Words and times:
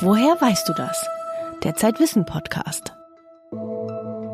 Woher 0.00 0.38
weißt 0.38 0.68
du 0.68 0.74
das? 0.74 1.08
Der 1.64 1.74
Zeitwissen 1.74 2.26
Podcast. 2.26 2.94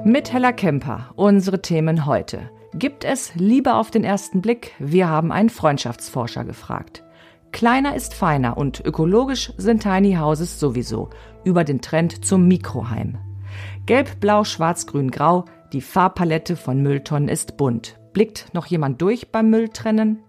Mit 0.04 0.33
Hella 0.33 0.51
Kemper, 0.51 1.11
unsere 1.15 1.62
Themen 1.62 2.04
heute. 2.04 2.51
Gibt 2.74 3.04
es 3.04 3.33
Liebe 3.37 3.75
auf 3.75 3.93
den 3.93 4.03
ersten 4.03 4.43
Blick? 4.43 4.72
Wir 4.80 5.09
haben 5.09 5.30
einen 5.30 5.51
Freundschaftsforscher 5.51 6.45
gefragt. 6.45 7.04
Kleiner 7.53 7.94
ist 7.94 8.12
feiner 8.12 8.56
und 8.56 8.85
ökologisch 8.85 9.53
sind 9.56 9.85
Tiny 9.85 10.15
Houses 10.15 10.58
sowieso. 10.58 11.11
Über 11.44 11.63
den 11.63 11.81
Trend 11.81 12.24
zum 12.24 12.49
Mikroheim. 12.49 13.19
Gelb, 13.87 14.19
Blau, 14.19 14.42
Schwarz, 14.42 14.88
Grün, 14.88 15.13
Grau. 15.13 15.44
Die 15.72 15.81
Farbpalette 15.81 16.56
von 16.56 16.83
Mülltonnen 16.83 17.29
ist 17.29 17.56
bunt. 17.56 18.01
Blickt 18.12 18.52
noch 18.52 18.66
jemand 18.66 19.01
durch 19.01 19.30
beim 19.30 19.48
Mülltrennen? 19.51 20.24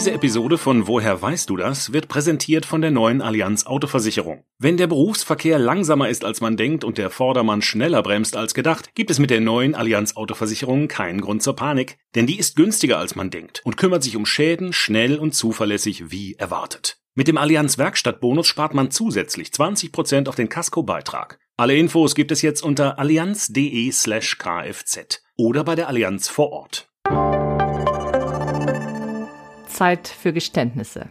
Diese 0.00 0.12
Episode 0.12 0.56
von 0.56 0.86
Woher 0.86 1.20
weißt 1.20 1.50
du 1.50 1.58
das 1.58 1.92
wird 1.92 2.08
präsentiert 2.08 2.64
von 2.64 2.80
der 2.80 2.90
neuen 2.90 3.20
Allianz 3.20 3.66
Autoversicherung. 3.66 4.44
Wenn 4.58 4.78
der 4.78 4.86
Berufsverkehr 4.86 5.58
langsamer 5.58 6.08
ist 6.08 6.24
als 6.24 6.40
man 6.40 6.56
denkt 6.56 6.84
und 6.84 6.96
der 6.96 7.10
Vordermann 7.10 7.60
schneller 7.60 8.02
bremst 8.02 8.34
als 8.34 8.54
gedacht, 8.54 8.94
gibt 8.94 9.10
es 9.10 9.18
mit 9.18 9.28
der 9.28 9.42
neuen 9.42 9.74
Allianz 9.74 10.16
Autoversicherung 10.16 10.88
keinen 10.88 11.20
Grund 11.20 11.42
zur 11.42 11.54
Panik, 11.54 11.98
denn 12.14 12.26
die 12.26 12.38
ist 12.38 12.56
günstiger 12.56 12.96
als 12.96 13.14
man 13.14 13.28
denkt 13.28 13.60
und 13.62 13.76
kümmert 13.76 14.02
sich 14.02 14.16
um 14.16 14.24
Schäden 14.24 14.72
schnell 14.72 15.18
und 15.18 15.34
zuverlässig 15.34 16.10
wie 16.10 16.32
erwartet. 16.32 16.96
Mit 17.14 17.28
dem 17.28 17.36
Allianz 17.36 17.76
Werkstattbonus 17.76 18.46
spart 18.46 18.72
man 18.72 18.90
zusätzlich 18.90 19.48
20% 19.48 20.30
auf 20.30 20.34
den 20.34 20.48
Casco-Beitrag. 20.48 21.38
Alle 21.58 21.76
Infos 21.76 22.14
gibt 22.14 22.32
es 22.32 22.40
jetzt 22.40 22.62
unter 22.62 22.98
allianz.de 22.98 23.92
slash 23.92 24.38
kfz 24.38 25.20
oder 25.36 25.62
bei 25.62 25.74
der 25.74 25.88
Allianz 25.88 26.26
vor 26.26 26.52
Ort. 26.52 26.90
Zeit 29.80 30.08
für 30.08 30.34
Geständnisse. 30.34 31.08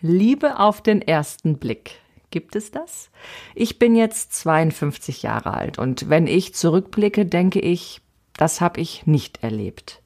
Liebe 0.00 0.58
auf 0.58 0.80
den 0.80 1.02
ersten 1.02 1.58
Blick. 1.58 1.96
Gibt 2.30 2.56
es 2.56 2.70
das? 2.70 3.10
Ich 3.54 3.78
bin 3.78 3.94
jetzt 3.94 4.32
52 4.32 5.22
Jahre 5.22 5.52
alt 5.52 5.78
und 5.78 6.08
wenn 6.08 6.26
ich 6.26 6.54
zurückblicke, 6.54 7.26
denke 7.26 7.60
ich, 7.60 8.00
das 8.38 8.62
habe 8.62 8.80
ich 8.80 9.06
nicht 9.06 9.42
erlebt. 9.42 10.00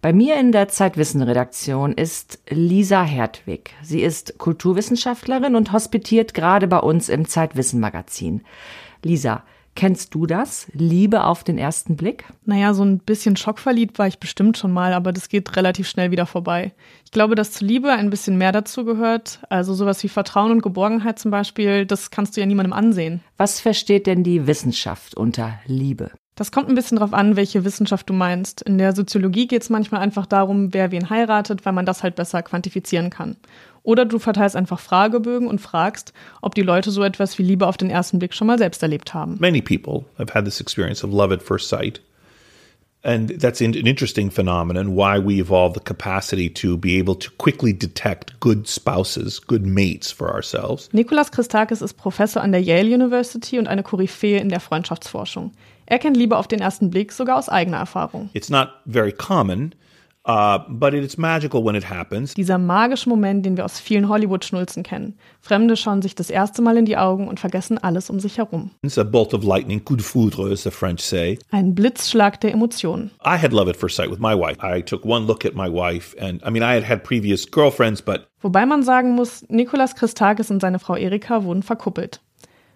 Bei 0.00 0.12
mir 0.12 0.40
in 0.40 0.50
der 0.50 0.66
Zeitwissen-Redaktion 0.66 1.92
ist 1.92 2.40
Lisa 2.48 3.04
Hertwig. 3.04 3.70
Sie 3.80 4.02
ist 4.02 4.38
Kulturwissenschaftlerin 4.38 5.54
und 5.54 5.70
hospitiert 5.70 6.34
gerade 6.34 6.66
bei 6.66 6.78
uns 6.78 7.08
im 7.08 7.28
Zeitwissen-Magazin. 7.28 8.42
Lisa, 9.04 9.44
Kennst 9.74 10.14
du 10.14 10.26
das? 10.26 10.66
Liebe 10.72 11.24
auf 11.24 11.44
den 11.44 11.56
ersten 11.56 11.96
Blick? 11.96 12.24
Naja, 12.44 12.74
so 12.74 12.84
ein 12.84 12.98
bisschen 12.98 13.36
schockverliebt 13.36 13.98
war 13.98 14.06
ich 14.06 14.18
bestimmt 14.18 14.58
schon 14.58 14.70
mal, 14.70 14.92
aber 14.92 15.12
das 15.12 15.28
geht 15.28 15.56
relativ 15.56 15.88
schnell 15.88 16.10
wieder 16.10 16.26
vorbei. 16.26 16.72
Ich 17.04 17.10
glaube, 17.10 17.34
dass 17.34 17.52
zu 17.52 17.64
Liebe 17.64 17.90
ein 17.90 18.10
bisschen 18.10 18.36
mehr 18.36 18.52
dazu 18.52 18.84
gehört. 18.84 19.40
Also 19.48 19.72
sowas 19.72 20.02
wie 20.02 20.08
Vertrauen 20.08 20.52
und 20.52 20.62
Geborgenheit 20.62 21.18
zum 21.18 21.30
Beispiel, 21.30 21.86
das 21.86 22.10
kannst 22.10 22.36
du 22.36 22.40
ja 22.40 22.46
niemandem 22.46 22.74
ansehen. 22.74 23.22
Was 23.38 23.60
versteht 23.60 24.06
denn 24.06 24.24
die 24.24 24.46
Wissenschaft 24.46 25.16
unter 25.16 25.58
Liebe? 25.66 26.10
Das 26.34 26.50
kommt 26.50 26.68
ein 26.68 26.74
bisschen 26.74 26.96
drauf 26.98 27.12
an, 27.12 27.36
welche 27.36 27.64
Wissenschaft 27.64 28.08
du 28.08 28.14
meinst. 28.14 28.62
In 28.62 28.78
der 28.78 28.94
Soziologie 28.94 29.46
geht 29.46 29.62
es 29.62 29.70
manchmal 29.70 30.00
einfach 30.00 30.24
darum, 30.24 30.72
wer 30.72 30.90
wen 30.90 31.10
heiratet, 31.10 31.66
weil 31.66 31.74
man 31.74 31.84
das 31.84 32.02
halt 32.02 32.14
besser 32.14 32.42
quantifizieren 32.42 33.10
kann. 33.10 33.36
Oder 33.82 34.04
du 34.04 34.18
verteilst 34.18 34.54
einfach 34.54 34.78
Fragebögen 34.78 35.48
und 35.48 35.60
fragst, 35.60 36.12
ob 36.40 36.54
die 36.54 36.62
Leute 36.62 36.90
so 36.90 37.02
etwas 37.02 37.38
wie 37.38 37.42
Liebe 37.42 37.66
auf 37.66 37.76
den 37.76 37.90
ersten 37.90 38.18
Blick 38.18 38.34
schon 38.34 38.46
mal 38.46 38.58
selbst 38.58 38.82
erlebt 38.82 39.12
haben. 39.12 39.36
Many 39.40 39.60
people 39.60 40.04
have 40.18 40.32
had 40.34 40.44
this 40.44 40.60
experience 40.60 41.02
of 41.02 41.12
love 41.12 41.34
at 41.34 41.42
first 41.42 41.68
sight. 41.68 42.00
And 43.04 43.40
that's 43.40 43.60
an 43.60 43.74
interesting 43.74 44.30
phenomenon, 44.30 44.94
why 44.94 45.18
we 45.18 45.40
evolved 45.40 45.74
the 45.74 45.80
capacity 45.80 46.48
to 46.50 46.78
be 46.78 47.00
able 47.00 47.16
to 47.16 47.32
quickly 47.36 47.76
detect 47.76 48.38
good 48.38 48.68
spouses, 48.68 49.40
good 49.44 49.66
mates 49.66 50.12
for 50.12 50.32
ourselves. 50.32 50.88
Nikolas 50.92 51.32
Christakis 51.32 51.82
ist 51.82 51.94
Professor 51.94 52.40
an 52.40 52.52
der 52.52 52.62
Yale 52.62 52.94
University 52.94 53.58
und 53.58 53.66
eine 53.66 53.82
Koryphäe 53.82 54.38
in 54.38 54.50
der 54.50 54.60
Freundschaftsforschung. 54.60 55.50
Er 55.86 55.98
kennt 55.98 56.16
Liebe 56.16 56.36
auf 56.36 56.46
den 56.46 56.60
ersten 56.60 56.90
Blick 56.90 57.10
sogar 57.10 57.38
aus 57.38 57.48
eigener 57.48 57.78
Erfahrung. 57.78 58.30
It's 58.34 58.50
not 58.50 58.68
very 58.86 59.12
common, 59.12 59.74
Uh, 60.24 60.60
but 60.68 60.94
it's 60.94 61.18
magical 61.18 61.64
when 61.64 61.74
it 61.74 61.90
happens. 61.90 62.34
Dieser 62.34 62.56
magische 62.56 63.08
Moment, 63.08 63.44
den 63.44 63.56
wir 63.56 63.64
aus 63.64 63.80
vielen 63.80 64.08
Hollywood-Schnulzen 64.08 64.84
kennen. 64.84 65.18
Fremde 65.40 65.76
schauen 65.76 66.00
sich 66.00 66.14
das 66.14 66.30
erste 66.30 66.62
Mal 66.62 66.76
in 66.76 66.84
die 66.84 66.96
Augen 66.96 67.26
und 67.26 67.40
vergessen 67.40 67.76
alles 67.78 68.08
um 68.08 68.20
sich 68.20 68.38
herum. 68.38 68.70
It's 68.82 68.98
a 68.98 69.02
bolt 69.02 69.34
of 69.34 69.42
lightning, 69.42 69.84
coup 69.84 69.96
de 69.96 70.04
foudre, 70.04 70.52
as 70.52 70.62
the 70.62 70.70
French 70.70 71.00
say. 71.00 71.40
Ein 71.50 71.74
Blitzschlag 71.74 72.40
der 72.40 72.52
Emotionen. 72.52 73.10
I 73.24 73.36
had 73.36 73.52
love 73.52 73.68
at 73.68 73.76
first 73.76 73.96
sight 73.96 74.10
with 74.10 74.20
my 74.20 74.34
wife. 74.34 74.58
I 74.62 74.80
took 74.80 75.04
one 75.04 75.26
look 75.26 75.44
at 75.44 75.54
my 75.54 75.68
wife, 75.68 76.16
and 76.20 76.40
I 76.46 76.50
mean, 76.50 76.62
I 76.62 76.74
had 76.76 76.88
had 76.88 77.02
previous 77.02 77.50
girlfriends, 77.50 78.00
but. 78.00 78.28
Wobei 78.42 78.64
man 78.64 78.84
sagen 78.84 79.16
muss, 79.16 79.44
Nikolas 79.48 79.96
Christakis 79.96 80.52
und 80.52 80.60
seine 80.60 80.78
Frau 80.78 80.94
Erika 80.94 81.42
wurden 81.42 81.64
verkuppelt. 81.64 82.20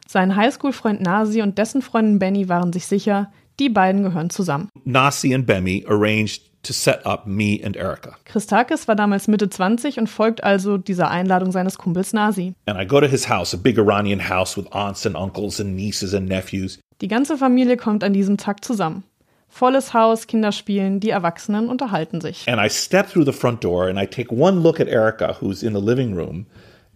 Sein 0.08 0.34
Highschool-Freund 0.34 1.00
Nasi 1.00 1.42
und 1.42 1.58
dessen 1.58 1.82
Freundin 1.82 2.18
Benny 2.18 2.48
waren 2.48 2.72
sich 2.72 2.86
sicher, 2.86 3.30
die 3.58 3.68
beiden 3.68 4.02
gehören 4.02 4.30
zusammen. 4.30 4.68
Nasi 4.84 5.34
and 5.34 5.46
Benny 5.46 5.84
arranged 5.88 6.42
to 6.66 6.72
set 6.72 7.04
up 7.06 7.26
me 7.26 7.60
and 7.62 7.76
Erica. 7.76 8.16
Christakis 8.24 8.88
war 8.88 8.94
damals 8.94 9.28
Mitte 9.28 9.48
20 9.48 9.98
und 9.98 10.08
folgt 10.08 10.42
also 10.44 10.78
dieser 10.78 11.10
Einladung 11.10 11.52
seines 11.52 11.78
Kumpels 11.78 12.12
Nasi. 12.12 12.54
And 12.66 12.80
I 12.80 12.86
go 12.86 13.00
to 13.00 13.06
his 13.06 13.28
house, 13.28 13.54
a 13.54 13.56
big 13.56 13.78
Iranian 13.78 14.28
house 14.28 14.56
with 14.56 14.66
aunts 14.72 15.06
and 15.06 15.16
uncles 15.16 15.60
and 15.60 15.74
nieces 15.74 16.14
and 16.14 16.28
nephews. 16.28 16.78
Die 17.00 17.08
ganze 17.08 17.36
Familie 17.36 17.76
kommt 17.76 18.02
an 18.02 18.12
diesem 18.12 18.36
Tag 18.36 18.64
zusammen. 18.64 19.04
Volles 19.48 19.94
Haus, 19.94 20.26
Kinder 20.26 20.52
spielen, 20.52 21.00
die 21.00 21.10
Erwachsenen 21.10 21.68
unterhalten 21.68 22.20
sich. 22.20 22.46
And 22.48 22.60
I 22.60 22.68
step 22.68 23.08
through 23.08 23.24
the 23.24 23.32
front 23.32 23.64
door 23.64 23.88
and 23.88 23.98
I 23.98 24.06
take 24.06 24.34
one 24.34 24.60
look 24.60 24.80
at 24.80 24.88
Erica, 24.88 25.36
who's 25.40 25.62
in 25.62 25.72
the 25.72 25.80
living 25.80 26.14
room, 26.14 26.46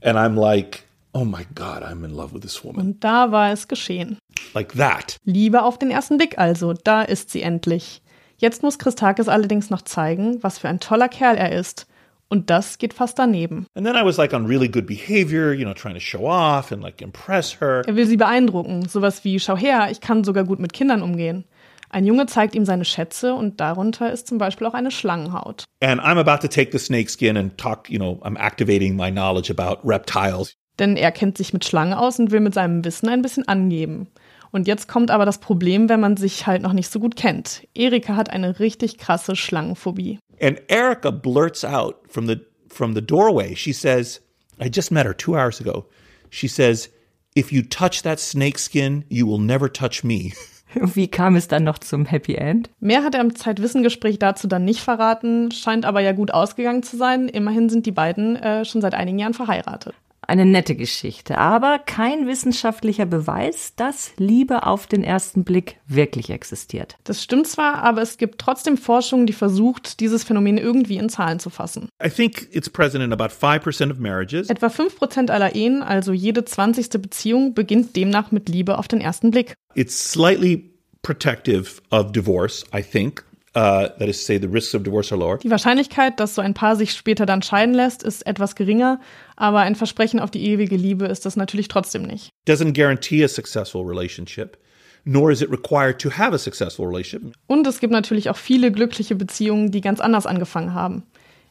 and 0.03 0.19
I'm 0.19 0.37
like, 0.37 0.85
oh 1.15 1.25
my 1.25 1.47
God, 1.55 1.83
I'm 1.83 2.05
in 2.05 2.15
love 2.15 2.35
with 2.35 2.43
this 2.43 2.63
woman. 2.65 2.81
Und 2.81 3.05
da 3.05 3.33
war 3.33 3.51
es 3.51 3.69
geschehen. 3.69 4.19
Like 4.55 4.75
that. 4.75 5.17
Liebe 5.25 5.63
auf 5.63 5.79
den 5.79 5.91
ersten 5.91 6.19
Blick 6.19 6.39
also, 6.39 6.75
da 6.75 7.03
ist 7.03 7.31
sie 7.31 7.43
endlich. 7.43 8.03
Jetzt 8.41 8.63
muss 8.63 8.79
Christakis 8.79 9.29
allerdings 9.29 9.69
noch 9.69 9.83
zeigen, 9.83 10.43
was 10.43 10.59
für 10.59 10.69
ein 10.71 10.81
toller 10.81 11.09
Kerl 11.09 11.37
er 11.37 11.53
ist. 11.53 11.87
Und 12.31 12.49
das 12.49 12.79
geht 12.79 12.95
fast 12.95 13.19
daneben. 13.19 13.67
And 13.75 13.87
then 13.87 13.97
I 13.97 14.03
was 14.03 14.17
like 14.17 14.33
on 14.33 14.47
really 14.47 14.67
good 14.67 14.87
behavior, 14.87 15.53
you 15.53 15.65
know, 15.65 15.75
trying 15.75 15.93
to 15.93 16.01
show 16.01 16.27
off 16.27 16.73
and 16.73 16.83
like 16.83 17.03
impress 17.03 17.61
her. 17.61 17.83
Er 17.87 17.97
will 17.97 18.07
sie 18.07 18.17
beeindrucken, 18.17 18.89
sowas 18.89 19.25
wie 19.25 19.39
schau 19.39 19.59
her, 19.59 19.89
ich 19.91 20.01
kann 20.01 20.25
sogar 20.25 20.45
gut 20.45 20.59
mit 20.59 20.73
Kindern 20.73 21.03
umgehen. 21.03 21.45
Ein 21.91 22.07
Junge 22.07 22.25
zeigt 22.27 22.55
ihm 22.55 22.65
seine 22.65 22.87
Schätze 22.87 23.35
und 23.35 23.61
darunter 23.61 24.11
ist 24.11 24.27
zum 24.27 24.39
Beispiel 24.39 24.67
auch 24.67 24.75
eine 24.75 24.91
Schlangenhaut. 24.91 25.65
And 25.83 26.01
I'm 26.01 26.19
about 26.19 26.41
to 26.41 26.49
take 26.49 26.71
the 26.73 26.79
snake 26.79 27.11
skin 27.11 27.37
and 27.37 27.59
talk, 27.59 27.91
you 27.91 27.99
know, 27.99 28.23
I'm 28.23 28.39
activating 28.39 28.97
my 28.97 29.11
knowledge 29.11 29.53
about 29.53 29.87
reptiles. 29.87 30.55
Denn 30.79 30.97
er 30.97 31.13
kennt 31.13 31.37
sich 31.37 31.53
mit 31.53 31.67
Schlangen 31.67 31.93
aus 31.93 32.19
und 32.19 32.31
will 32.31 32.41
mit 32.41 32.55
seinem 32.55 32.87
Wissen 32.87 33.11
ein 33.11 33.21
bisschen 33.21 33.47
angeben. 33.49 34.07
Und 34.53 34.67
jetzt 34.67 34.89
kommt 34.89 35.11
aber 35.11 35.25
das 35.25 35.39
Problem, 35.39 35.89
wenn 35.89 36.01
man 36.01 36.17
sich 36.17 36.47
halt 36.47 36.63
noch 36.63 36.73
nicht 36.73 36.91
so 36.91 36.99
gut 36.99 37.17
kennt. 37.17 37.67
Erika 37.75 38.17
hat 38.17 38.31
eine 38.31 38.59
richtig 38.59 38.99
krasse 38.99 39.37
Schlangenphobie. 39.37 40.19
And 40.41 40.61
Erica 40.69 41.11
blurts 41.11 41.65
out 41.65 41.97
from 42.09 42.27
the 42.27 42.39
from 42.69 42.95
the 42.95 43.03
doorway. 43.03 43.55
She 43.55 43.73
says, 43.73 44.21
I 44.63 44.71
just 44.73 44.91
met 44.91 45.07
her 45.07 45.17
2 45.17 45.35
hours 45.35 45.61
ago. 45.61 45.87
She 46.31 46.49
says, 46.49 46.91
if 47.37 47.53
you 47.53 47.63
touch 47.63 48.03
that 48.03 48.21
snake 48.21 48.59
skin, 48.59 49.05
you 49.09 49.27
will 49.27 49.41
never 49.41 49.71
touch 49.73 50.05
me. 50.05 50.33
Wie 50.75 51.09
kam 51.09 51.35
es 51.35 51.49
dann 51.49 51.65
noch 51.65 51.79
zum 51.79 52.07
Happy 52.07 52.37
End? 52.37 52.71
Mehr 52.79 53.03
hat 53.03 53.17
er 53.17 53.21
im 53.23 53.35
Zeitwissengespräch 53.35 54.21
dazu 54.21 54.47
dann 54.47 54.65
nicht 54.65 54.81
verraten, 54.81 55.51
scheint 55.51 55.85
aber 55.85 56.01
ja 56.01 56.13
gut 56.13 56.31
ausgegangen 56.31 56.85
zu 56.85 56.97
sein. 56.97 57.29
Immerhin 57.29 57.69
sind 57.69 57.87
die 57.87 57.93
beiden 57.93 58.37
äh, 58.37 58.65
schon 58.65 58.81
seit 58.81 58.95
einigen 58.95 59.19
Jahren 59.19 59.35
verheiratet 59.35 59.95
eine 60.27 60.47
nette 60.47 60.75
Geschichte, 60.75 61.39
aber 61.39 61.79
kein 61.79 62.27
wissenschaftlicher 62.27 63.07
Beweis, 63.07 63.75
dass 63.77 64.13
Liebe 64.17 64.67
auf 64.67 64.87
den 64.87 65.03
ersten 65.03 65.45
Blick 65.45 65.77
wirklich 65.87 66.31
existiert. 66.31 66.97
Das 67.05 67.23
stimmt 67.23 67.47
zwar, 67.47 67.83
aber 67.83 68.03
es 68.03 68.19
gibt 68.19 68.39
trotzdem 68.39 68.77
Forschung, 68.77 69.27
die 69.27 69.33
versucht, 69.33 70.01
dieses 70.01 70.25
Phänomen 70.25 70.59
irgendwie 70.59 70.99
in 70.99 71.09
Zahlen 71.09 71.41
zu 71.41 71.51
fassen. 71.51 71.89
I 72.05 72.09
think 72.09 72.49
it's 72.53 72.71
present 72.71 73.03
in 73.03 73.13
about 73.13 73.35
5% 73.35 73.91
of 73.91 73.99
marriages. 73.99 74.49
Etwa 74.49 74.69
5% 74.69 75.31
aller 75.31 75.55
Ehen, 75.55 75.83
also 75.83 76.13
jede 76.13 76.45
20. 76.45 76.91
Beziehung, 77.01 77.55
beginnt 77.55 77.97
demnach 77.97 78.31
mit 78.31 78.49
Liebe 78.49 78.79
auf 78.79 78.89
den 78.89 79.01
ersten 79.01 79.31
Blick. 79.31 79.55
It's 79.75 80.13
slightly 80.13 80.71
protective 81.03 81.81
of 81.91 82.13
divorce, 82.13 82.65
I 82.75 82.83
think. 82.83 83.25
Uh, 83.53 83.89
that 83.99 84.09
is 84.09 84.19
to 84.19 84.25
say, 84.25 84.39
the 84.39 84.47
risks 84.47 84.75
of 84.75 84.85
divorce 84.85 85.11
are 85.11 85.19
lower. 85.19 85.39
Die 85.39 85.51
Wahrscheinlichkeit, 85.51 86.21
dass 86.21 86.37
so 86.37 86.43
ein 86.43 86.55
Paar 86.55 86.77
sich 86.77 86.93
später 86.93 87.27
dann 87.27 87.43
scheiden 87.43 87.75
lässt, 87.75 88.05
ist 88.05 88.25
etwas 88.25 88.55
geringer, 88.55 89.01
aber 89.35 89.61
ein 89.61 89.75
Versprechen 89.75 90.21
auf 90.21 90.31
die 90.31 90.47
ewige 90.47 90.77
Liebe 90.77 91.07
ist 91.07 91.27
das 91.27 91.35
natürlich 91.35 91.67
trotzdem 91.67 92.03
nicht. 92.03 92.31
Doesn't 92.47 92.75
guarantee 92.75 93.25
a 93.25 93.29
successful 93.29 93.85
relationship. 93.85 94.57
Nor 95.05 95.33
is 95.33 95.41
it 95.43 95.51
required 95.51 95.99
to 96.01 96.11
have 96.11 96.33
a 96.33 96.39
successful 96.39 96.87
relationship. 96.87 97.35
Und 97.49 97.67
es 97.67 97.81
gibt 97.81 97.93
natürlich 97.93 98.31
auch 98.31 98.37
viele 98.37 98.71
glückliche 98.71 99.17
Beziehungen, 99.17 99.73
die 99.73 99.81
ganz 99.81 100.01
anders 100.01 100.27
angefangen 100.27 100.75
haben. 100.75 101.05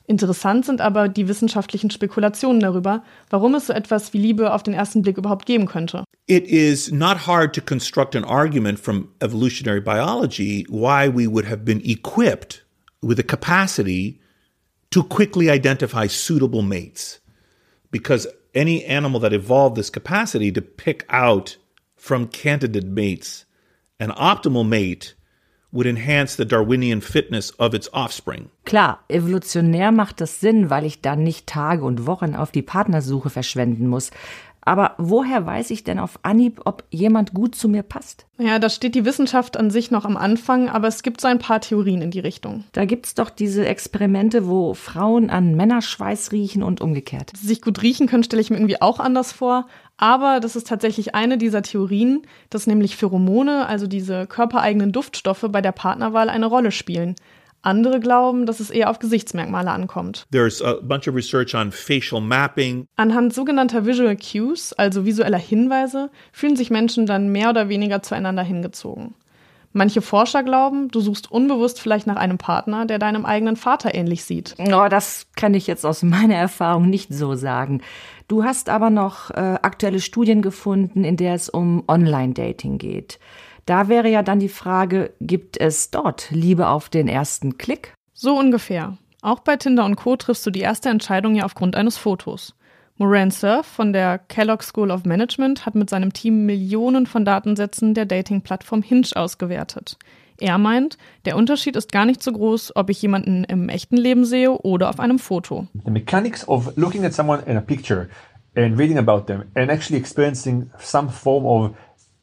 Interessant 0.09 0.65
sind 0.65 0.81
aber 0.81 1.07
die 1.07 1.27
wissenschaftlichen 1.27 1.91
Spekulationen 1.91 2.59
darüber, 2.59 3.03
warum 3.29 3.53
es 3.53 3.67
so 3.67 3.73
etwas 3.73 4.11
wie 4.11 4.17
Liebe 4.17 4.51
auf 4.53 4.63
den 4.63 4.73
ersten 4.73 5.03
Blick 5.03 5.19
überhaupt 5.19 5.45
geben 5.45 5.67
könnte. 5.67 6.03
It 6.25 6.47
is 6.47 6.91
not 6.91 7.27
hard 7.27 7.53
to 7.53 7.61
construct 7.61 8.15
an 8.15 8.23
argument 8.23 8.79
from 8.79 9.09
evolutionary 9.21 9.79
biology 9.79 10.65
why 10.67 11.07
we 11.07 11.27
would 11.27 11.47
have 11.47 11.63
been 11.63 11.79
equipped 11.85 12.65
with 13.03 13.19
a 13.19 13.23
capacity 13.23 14.19
to 14.89 15.03
quickly 15.03 15.47
identify 15.47 16.07
suitable 16.07 16.63
mates. 16.63 17.21
Because 17.91 18.27
any 18.55 18.83
animal 18.85 19.19
that 19.19 19.31
evolved 19.31 19.75
this 19.75 19.91
capacity 19.91 20.51
to 20.53 20.61
pick 20.61 21.05
out 21.09 21.55
from 21.97 22.27
candidate 22.29 22.87
mates 22.87 23.45
an 23.99 24.09
optimal 24.09 24.67
mate 24.67 25.13
would 25.71 25.85
enhance 25.85 26.35
the 26.35 26.45
Darwinian 26.45 27.01
fitness 27.01 27.53
of 27.59 27.73
its 27.73 27.91
offspring. 27.93 28.49
Klar, 28.65 28.99
evolutionär 29.07 29.91
macht 29.91 30.21
das 30.21 30.39
Sinn, 30.39 30.69
weil 30.69 30.85
ich 30.85 31.01
dann 31.01 31.23
nicht 31.23 31.47
Tage 31.47 31.83
und 31.83 32.05
Wochen 32.07 32.35
auf 32.35 32.51
die 32.51 32.61
Partnersuche 32.61 33.29
verschwenden 33.29 33.87
muss. 33.87 34.11
Aber 34.69 34.93
woher 34.99 35.47
weiß 35.47 35.71
ich 35.71 35.83
denn 35.83 35.97
auf 35.97 36.19
Anhieb, 36.21 36.61
ob 36.63 36.83
jemand 36.91 37.33
gut 37.33 37.55
zu 37.55 37.67
mir 37.67 37.81
passt? 37.81 38.27
Ja, 38.37 38.59
da 38.59 38.69
steht 38.69 38.93
die 38.93 39.03
Wissenschaft 39.03 39.57
an 39.57 39.71
sich 39.71 39.89
noch 39.89 40.05
am 40.05 40.15
Anfang, 40.15 40.69
aber 40.69 40.87
es 40.87 41.01
gibt 41.01 41.21
so 41.21 41.27
ein 41.27 41.39
paar 41.39 41.59
Theorien 41.59 42.03
in 42.03 42.11
die 42.11 42.19
Richtung. 42.19 42.65
Da 42.73 42.85
gibt's 42.85 43.15
doch 43.15 43.31
diese 43.31 43.65
Experimente, 43.65 44.47
wo 44.47 44.75
Frauen 44.75 45.31
an 45.31 45.55
Männerschweiß 45.55 46.31
riechen 46.33 46.61
und 46.61 46.81
umgekehrt. 46.81 47.31
Sich 47.35 47.63
gut 47.63 47.81
riechen 47.81 48.05
können, 48.05 48.23
stelle 48.23 48.43
ich 48.43 48.51
mir 48.51 48.57
irgendwie 48.57 48.79
auch 48.79 48.99
anders 48.99 49.31
vor. 49.31 49.65
Aber 49.97 50.39
das 50.39 50.55
ist 50.55 50.67
tatsächlich 50.67 51.15
eine 51.15 51.39
dieser 51.39 51.63
Theorien, 51.63 52.21
dass 52.51 52.67
nämlich 52.67 52.95
Pheromone, 52.95 53.65
also 53.65 53.87
diese 53.87 54.27
körpereigenen 54.27 54.91
Duftstoffe, 54.91 55.47
bei 55.49 55.61
der 55.61 55.71
Partnerwahl 55.71 56.29
eine 56.29 56.45
Rolle 56.45 56.69
spielen. 56.69 57.15
Andere 57.61 57.99
glauben, 57.99 58.45
dass 58.45 58.59
es 58.59 58.69
eher 58.69 58.89
auf 58.89 58.99
Gesichtsmerkmale 58.99 59.71
ankommt. 59.71 60.25
There's 60.31 60.61
a 60.61 60.75
bunch 60.81 61.07
of 61.07 61.15
research 61.15 61.53
on 61.55 61.71
facial 61.71 62.21
mapping. 62.21 62.85
Anhand 62.95 63.33
sogenannter 63.33 63.85
Visual 63.85 64.15
Cues, 64.15 64.73
also 64.73 65.05
visueller 65.05 65.37
Hinweise, 65.37 66.09
fühlen 66.31 66.55
sich 66.55 66.69
Menschen 66.69 67.05
dann 67.05 67.29
mehr 67.29 67.49
oder 67.49 67.67
weniger 67.67 68.01
zueinander 68.01 68.43
hingezogen. 68.43 69.15
Manche 69.71 70.01
Forscher 70.01 70.41
glauben, 70.41 70.87
du 70.87 70.99
suchst 70.99 71.31
unbewusst 71.31 71.79
vielleicht 71.79 72.07
nach 72.07 72.15
einem 72.15 72.39
Partner, 72.39 72.85
der 72.85 72.97
deinem 72.97 73.23
eigenen 73.25 73.55
Vater 73.55 73.93
ähnlich 73.93 74.23
sieht. 74.23 74.55
Oh, 74.57 74.87
das 74.89 75.27
kann 75.35 75.53
ich 75.53 75.67
jetzt 75.67 75.85
aus 75.85 76.01
meiner 76.03 76.35
Erfahrung 76.35 76.89
nicht 76.89 77.13
so 77.13 77.35
sagen. 77.35 77.81
Du 78.27 78.43
hast 78.43 78.69
aber 78.69 78.89
noch 78.89 79.29
äh, 79.31 79.57
aktuelle 79.61 79.99
Studien 79.99 80.41
gefunden, 80.41 81.03
in 81.03 81.17
der 81.17 81.35
es 81.35 81.49
um 81.49 81.83
Online-Dating 81.87 82.77
geht. 82.79 83.19
Da 83.65 83.87
wäre 83.87 84.09
ja 84.09 84.23
dann 84.23 84.39
die 84.39 84.49
Frage, 84.49 85.13
gibt 85.21 85.59
es 85.59 85.91
dort 85.91 86.31
Liebe 86.31 86.67
auf 86.67 86.89
den 86.89 87.07
ersten 87.07 87.57
Klick? 87.57 87.93
So 88.13 88.37
ungefähr. 88.37 88.97
Auch 89.21 89.39
bei 89.39 89.57
Tinder 89.57 89.85
und 89.85 89.95
Co. 89.95 90.15
triffst 90.15 90.45
du 90.45 90.51
die 90.51 90.61
erste 90.61 90.89
Entscheidung 90.89 91.35
ja 91.35 91.45
aufgrund 91.45 91.75
eines 91.75 91.97
Fotos. 91.97 92.55
Moran 92.97 93.31
Surf 93.31 93.65
von 93.65 93.93
der 93.93 94.17
Kellogg 94.19 94.61
School 94.61 94.91
of 94.91 95.05
Management 95.05 95.65
hat 95.65 95.75
mit 95.75 95.89
seinem 95.89 96.11
Team 96.11 96.45
Millionen 96.45 97.05
von 97.05 97.23
Datensätzen 97.23 97.93
der 97.93 98.05
Dating-Plattform 98.05 98.81
Hinge 98.81 99.07
ausgewertet. 99.15 99.97
Er 100.37 100.57
meint, 100.57 100.97
der 101.25 101.35
Unterschied 101.35 101.75
ist 101.75 101.91
gar 101.91 102.05
nicht 102.05 102.23
so 102.23 102.31
groß, 102.31 102.75
ob 102.75 102.89
ich 102.89 103.01
jemanden 103.01 103.43
im 103.45 103.69
echten 103.69 103.97
Leben 103.97 104.25
sehe 104.25 104.51
oder 104.51 104.89
auf 104.89 104.99
einem 104.99 105.19
Foto. 105.19 105.67
The 105.85 105.91
mechanics 105.91 106.47
of 106.47 106.75
looking 106.75 107.05
at 107.05 107.13
someone 107.13 107.41
in 107.45 107.57
a 107.57 107.61
picture 107.61 108.09
and 108.55 108.77
reading 108.77 108.97
about 108.97 109.25
them 109.27 109.43
and 109.55 109.69
actually 109.69 109.99
experiencing 109.99 110.69
some 110.79 111.09
form 111.09 111.45
of 111.45 111.71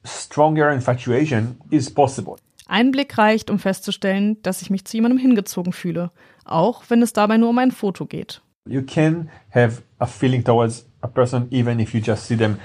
stronger 0.06 0.72
infatuation 0.72 1.56
is 1.70 1.92
possible. 1.92 2.36
Ein 2.68 2.90
Blick 2.90 3.16
reicht, 3.16 3.50
um 3.50 3.58
festzustellen, 3.58 4.42
dass 4.42 4.62
ich 4.62 4.70
mich 4.70 4.84
zu 4.84 4.96
jemandem 4.96 5.18
hingezogen 5.18 5.72
fühle, 5.72 6.10
auch 6.44 6.84
wenn 6.88 7.02
es 7.02 7.12
dabei 7.12 7.36
nur 7.36 7.50
um 7.50 7.58
ein 7.58 7.70
Foto 7.70 8.06
geht. 8.06 8.42
You 8.68 8.82
can 8.82 9.28
have 9.54 9.82
a 9.98 10.06
feeling 10.06 10.42
towards 10.42 10.86
a 11.00 11.06
person 11.06 11.46
even 11.50 11.78
if 11.78 11.94
you 11.94 12.00
just 12.00 12.26
see 12.26 12.36
them 12.36 12.58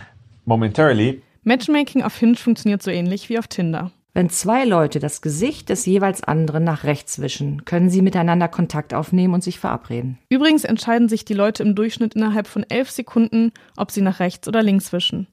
momentarily. 0.45 1.21
Matchmaking 1.43 2.03
auf 2.03 2.17
Hinge 2.17 2.35
funktioniert 2.35 2.81
so 2.81 2.89
ähnlich 2.89 3.29
wie 3.29 3.37
auf 3.37 3.47
Tinder. 3.47 3.91
Wenn 4.13 4.29
zwei 4.29 4.65
Leute 4.65 4.99
das 4.99 5.21
Gesicht 5.21 5.69
des 5.69 5.85
jeweils 5.85 6.21
anderen 6.21 6.65
nach 6.65 6.83
rechts 6.83 7.21
wischen, 7.21 7.63
können 7.63 7.89
sie 7.89 8.01
miteinander 8.01 8.49
Kontakt 8.49 8.93
aufnehmen 8.93 9.33
und 9.33 9.43
sich 9.43 9.57
verabreden. 9.57 10.17
Übrigens 10.27 10.65
entscheiden 10.65 11.07
sich 11.07 11.23
die 11.23 11.33
Leute 11.33 11.63
im 11.63 11.75
Durchschnitt 11.75 12.15
innerhalb 12.15 12.47
von 12.47 12.65
elf 12.67 12.91
Sekunden, 12.91 13.53
ob 13.77 13.91
sie 13.91 14.01
nach 14.01 14.19
rechts 14.19 14.49
oder 14.49 14.63
links 14.63 14.91
wischen. 14.91 15.27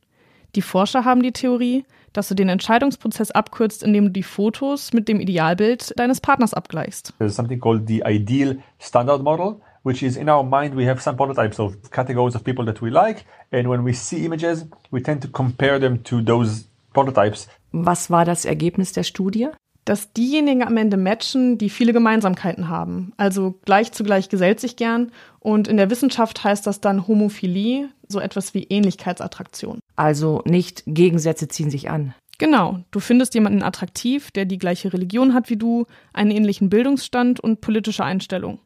Die 0.55 0.63
Forscher 0.63 1.05
haben 1.05 1.25
die 1.25 1.33
Theorie, 1.33 1.85
dass 2.13 2.29
du 2.29 2.35
den 2.35 2.49
Entscheidungsprozess 2.49 3.31
abkürzt, 3.31 3.83
indem 3.83 4.07
du 4.07 4.11
die 4.11 4.23
Fotos 4.23 4.93
mit 4.93 5.09
dem 5.09 5.21
Idealbild 5.21 5.93
deines 5.97 6.21
Partners 6.21 6.55
abgleichst. 6.55 7.15
There's 7.19 7.35
something 7.35 7.61
called 7.61 7.87
the 7.87 8.03
ideal 8.07 8.59
standard 8.79 9.23
model, 9.23 9.61
which 9.85 10.03
is 10.03 10.17
in 10.17 10.29
our 10.29 10.43
mind 10.43 10.77
we 10.77 10.89
have 10.89 11.01
some 11.01 11.17
prototypes 11.17 11.59
of 11.59 11.75
categories 11.91 12.35
of 12.35 12.45
people 12.45 12.65
that 12.67 12.83
we 12.83 12.91
like, 12.91 13.25
and 13.53 13.69
when 13.69 13.85
we 13.85 13.93
see 13.93 14.25
images, 14.25 14.67
we 14.91 15.03
tend 15.03 15.23
to 15.23 15.29
compare 15.29 15.79
them 15.81 16.03
to 16.05 16.21
those 16.21 16.69
prototypes. 16.93 17.49
Was 17.73 18.11
war 18.11 18.25
das 18.25 18.45
Ergebnis 18.45 18.93
der 18.93 19.05
Studie? 19.05 19.49
Dass 19.89 20.13
diejenigen 20.13 20.63
am 20.63 20.77
Ende 20.77 20.99
matchen, 20.99 21.57
die 21.57 21.71
viele 21.71 21.95
Gemeinsamkeiten 21.95 22.69
haben. 22.69 23.15
Also 23.17 23.59
gleich 23.65 23.91
zu 23.91 24.05
gleich 24.05 24.29
gesellt 24.29 24.61
sich 24.61 24.77
gern. 24.77 25.13
Und 25.41 25.67
in 25.67 25.79
der 25.79 25.89
Wissenschaft 25.89 26.45
heißt 26.45 26.67
das 26.67 26.83
dann 26.83 27.09
Homophilie, 27.09 27.89
so 28.07 28.21
etwas 28.21 28.53
wie 28.53 28.65
Ähnlichkeitsattraktion. 28.65 29.81
Also 29.97 30.43
nicht 30.45 30.83
Gegensätze 30.87 31.49
ziehen 31.49 31.71
sich 31.71 31.89
an. 31.89 32.15
Genau, 32.37 32.81
du 32.91 33.01
findest 33.01 33.33
jemanden 33.33 33.63
attraktiv, 33.63 34.31
der 34.31 34.45
die 34.45 34.59
gleiche 34.59 34.93
Religion 34.93 35.33
hat 35.33 35.49
wie 35.49 35.57
du, 35.57 35.87
einen 36.13 36.33
ähnlichen 36.33 36.69
Bildungsstand 36.69 37.41
und 37.41 37.63
politische 37.63 38.05
Einstellung. 38.05 38.59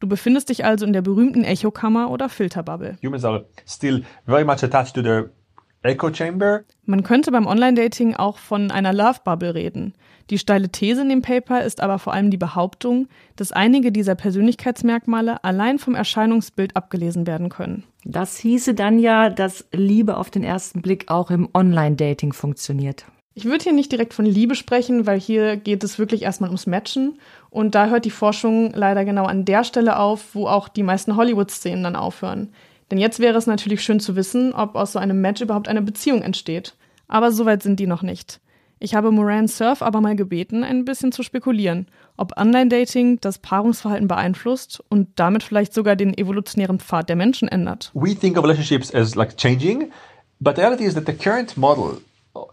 Du 0.00 0.08
befindest 0.08 0.48
dich 0.48 0.64
also 0.64 0.84
in 0.84 0.92
der 0.92 1.02
berühmten 1.02 1.44
Echokammer 1.44 2.10
oder 2.10 2.28
Filterbubble. 2.28 2.98
Humans 3.00 3.24
are 3.24 3.46
still 3.64 4.02
very 4.26 4.44
much 4.44 4.64
attached 4.64 4.94
to 4.94 5.02
their 5.02 5.30
echo 5.84 6.12
chamber. 6.12 6.62
Man 6.86 7.02
könnte 7.02 7.30
beim 7.30 7.46
Online-Dating 7.46 8.14
auch 8.14 8.38
von 8.38 8.70
einer 8.70 8.92
Love 8.92 9.20
Bubble 9.24 9.54
reden. 9.54 9.94
Die 10.30 10.38
steile 10.38 10.70
These 10.70 11.02
in 11.02 11.10
dem 11.10 11.22
Paper 11.22 11.62
ist 11.62 11.82
aber 11.82 11.98
vor 11.98 12.14
allem 12.14 12.30
die 12.30 12.38
Behauptung, 12.38 13.08
dass 13.36 13.52
einige 13.52 13.92
dieser 13.92 14.14
Persönlichkeitsmerkmale 14.14 15.44
allein 15.44 15.78
vom 15.78 15.94
Erscheinungsbild 15.94 16.76
abgelesen 16.76 17.26
werden 17.26 17.50
können. 17.50 17.84
Das 18.04 18.38
hieße 18.38 18.74
dann 18.74 18.98
ja, 18.98 19.28
dass 19.28 19.66
Liebe 19.72 20.16
auf 20.16 20.30
den 20.30 20.42
ersten 20.42 20.80
Blick 20.80 21.10
auch 21.10 21.30
im 21.30 21.48
Online-Dating 21.52 22.32
funktioniert. 22.32 23.04
Ich 23.36 23.46
würde 23.46 23.64
hier 23.64 23.72
nicht 23.72 23.90
direkt 23.90 24.14
von 24.14 24.24
Liebe 24.24 24.54
sprechen, 24.54 25.06
weil 25.06 25.18
hier 25.18 25.56
geht 25.56 25.82
es 25.82 25.98
wirklich 25.98 26.22
erstmal 26.22 26.50
ums 26.50 26.66
Matchen. 26.66 27.18
Und 27.50 27.74
da 27.74 27.88
hört 27.88 28.04
die 28.04 28.10
Forschung 28.10 28.72
leider 28.72 29.04
genau 29.04 29.24
an 29.24 29.44
der 29.44 29.64
Stelle 29.64 29.98
auf, 29.98 30.34
wo 30.34 30.46
auch 30.46 30.68
die 30.68 30.84
meisten 30.84 31.16
Hollywood-Szenen 31.16 31.82
dann 31.82 31.96
aufhören. 31.96 32.52
Denn 32.94 33.00
jetzt 33.00 33.18
wäre 33.18 33.36
es 33.36 33.48
natürlich 33.48 33.82
schön 33.82 33.98
zu 33.98 34.14
wissen, 34.14 34.52
ob 34.54 34.76
aus 34.76 34.92
so 34.92 35.00
einem 35.00 35.20
Match 35.20 35.40
überhaupt 35.42 35.66
eine 35.66 35.82
Beziehung 35.82 36.22
entsteht. 36.22 36.76
Aber 37.08 37.32
soweit 37.32 37.60
sind 37.60 37.80
die 37.80 37.88
noch 37.88 38.02
nicht. 38.02 38.38
Ich 38.78 38.94
habe 38.94 39.10
Moran 39.10 39.48
Surf 39.48 39.82
aber 39.82 40.00
mal 40.00 40.14
gebeten, 40.14 40.62
ein 40.62 40.84
bisschen 40.84 41.10
zu 41.10 41.24
spekulieren, 41.24 41.88
ob 42.16 42.38
Online-Dating 42.38 43.18
das 43.20 43.38
Paarungsverhalten 43.38 44.06
beeinflusst 44.06 44.80
und 44.90 45.08
damit 45.16 45.42
vielleicht 45.42 45.74
sogar 45.74 45.96
den 45.96 46.16
evolutionären 46.16 46.78
Pfad 46.78 47.08
der 47.08 47.16
Menschen 47.16 47.48
ändert. 47.48 47.90
We 47.94 48.14
think 48.14 48.38
of 48.38 48.44
relationships 48.44 48.94
as 48.94 49.16
like 49.16 49.36
changing, 49.36 49.90
but 50.38 50.54
the 50.54 50.62
reality 50.62 50.84
is 50.84 50.94
that 50.94 51.06
the 51.08 51.14
current 51.14 51.56
model 51.56 52.00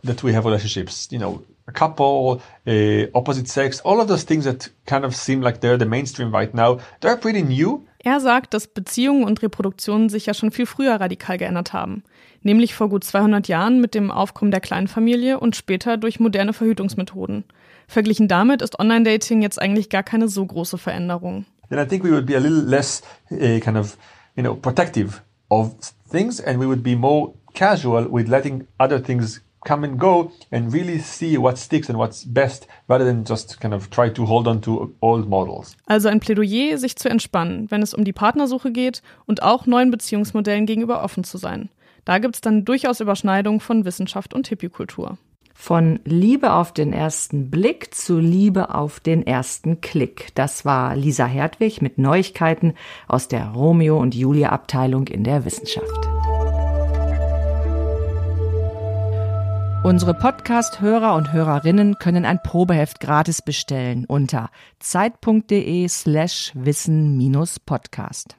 that 0.04 0.24
we 0.24 0.34
have 0.34 0.48
relationships, 0.48 1.08
you 1.12 1.20
know, 1.20 1.44
a 1.68 1.72
couple, 1.72 2.42
uh, 2.66 3.06
opposite 3.14 3.48
sex, 3.48 3.80
all 3.82 4.02
of 4.02 4.08
those 4.08 4.26
things 4.26 4.46
that 4.46 4.70
kind 4.88 5.06
of 5.06 5.16
seem 5.16 5.42
like 5.42 5.62
they're 5.62 5.78
the 5.78 5.86
mainstream 5.86 6.34
right 6.34 6.52
now, 6.56 6.80
they're 7.02 7.18
pretty 7.18 7.44
new. 7.44 7.86
Er 8.04 8.20
sagt, 8.20 8.56
dass 8.56 8.68
Beziehungen 8.68 9.24
und 9.24 9.44
Reproduktion 9.44 10.10
sich 10.10 10.26
ja 10.26 10.34
schon 10.34 10.52
viel 10.52 10.66
früher 10.66 10.96
radikal 10.96 11.38
geändert 11.38 11.72
haben, 11.72 12.04
nämlich 12.42 12.74
vor 12.74 12.90
gut 12.90 13.04
200 13.04 13.48
Jahren 13.48 13.80
mit 13.80 13.94
dem 13.94 14.10
Aufkommen 14.10 14.50
der 14.50 14.60
Kleinfamilie 14.60 15.40
und 15.40 15.56
später 15.56 15.98
durch 15.98 16.20
moderne 16.20 16.54
Verhütungsmethoden. 16.54 17.44
Verglichen 17.88 18.28
damit 18.28 18.64
ist 18.64 18.80
Online-Dating 18.80 19.44
jetzt 19.44 19.62
eigentlich 19.62 19.90
gar 19.90 20.02
keine 20.02 20.28
so 20.28 20.44
große 20.44 20.80
Veränderung. 20.80 21.46
Then 21.70 21.80
I 21.80 21.88
think 21.88 22.04
we 22.04 22.12
would 22.12 22.26
be 22.26 22.36
a 22.36 22.40
little 22.40 22.64
less 22.64 23.04
uh, 23.32 23.60
kind 23.60 23.78
of, 23.78 23.98
you 24.36 24.42
know, 24.42 24.56
protective 24.56 25.22
of 25.50 25.76
things 26.10 26.42
and 26.42 26.60
we 26.60 26.66
would 26.66 26.82
be 26.82 26.96
more 26.96 27.34
casual 27.54 28.12
with 28.12 28.28
letting 28.28 28.66
other 28.80 29.02
things 29.02 29.42
come 29.66 29.86
and 29.86 30.00
go 30.00 30.32
and 30.52 30.74
really 30.74 31.00
see 31.00 31.38
what 31.38 31.58
sticks 31.58 31.90
and 31.90 31.98
what's 31.98 32.26
best 32.26 32.68
rather 32.88 33.06
than 33.06 33.24
just 33.24 33.60
kind 33.60 33.74
of 33.74 33.90
try 33.90 34.10
to 34.10 34.26
hold 34.26 34.48
on 34.48 34.62
to 34.62 34.94
old 35.02 35.28
models. 35.28 35.76
Also 35.86 36.10
ein 36.10 36.20
Plädoyer, 36.20 36.78
sich 36.78 36.96
zu 36.96 37.10
entspannen, 37.10 37.70
wenn 37.70 37.82
es 37.82 37.94
um 37.94 38.04
die 38.04 38.14
Partnersuche 38.14 38.72
geht 38.72 39.02
und 39.26 39.44
auch 39.44 39.66
neuen 39.66 39.92
Beziehungsmodellen 39.92 40.66
gegenüber 40.66 41.04
offen 41.04 41.24
zu 41.24 41.38
sein. 41.38 41.70
Da 42.06 42.18
gibt's 42.18 42.42
dann 42.42 42.66
durchaus 42.66 43.00
Überschneidungen 43.00 43.60
von 43.60 43.86
Wissenschaft 43.86 44.34
und 44.34 44.48
Hippiekultur. 44.48 45.18
Von 45.54 46.00
Liebe 46.06 46.54
auf 46.54 46.74
den 46.74 46.92
ersten 46.92 47.52
Blick 47.52 47.94
zu 47.94 48.18
Liebe 48.18 48.74
auf 48.74 49.00
den 49.00 49.28
ersten 49.28 49.80
Klick. 49.80 50.30
Das 50.34 50.66
war 50.66 50.96
Lisa 50.96 51.26
Hertwig 51.26 51.84
mit 51.84 52.00
Neuigkeiten 52.00 52.74
aus 53.08 53.28
der 53.28 53.50
Romeo 53.50 54.00
und 54.00 54.16
Julia 54.16 54.50
Abteilung 54.50 55.08
in 55.08 55.24
der 55.24 55.46
Wissenschaft. 55.46 56.21
Unsere 59.84 60.14
Podcast-Hörer 60.14 61.16
und 61.16 61.34
Hörerinnen 61.34 61.98
können 61.98 62.24
ein 62.24 62.40
Probeheft 62.44 63.00
gratis 63.00 63.42
bestellen 63.42 64.06
unter 64.06 64.52
zeit.de 64.78 65.88
slash 65.88 66.52
wissen-podcast. 66.54 68.38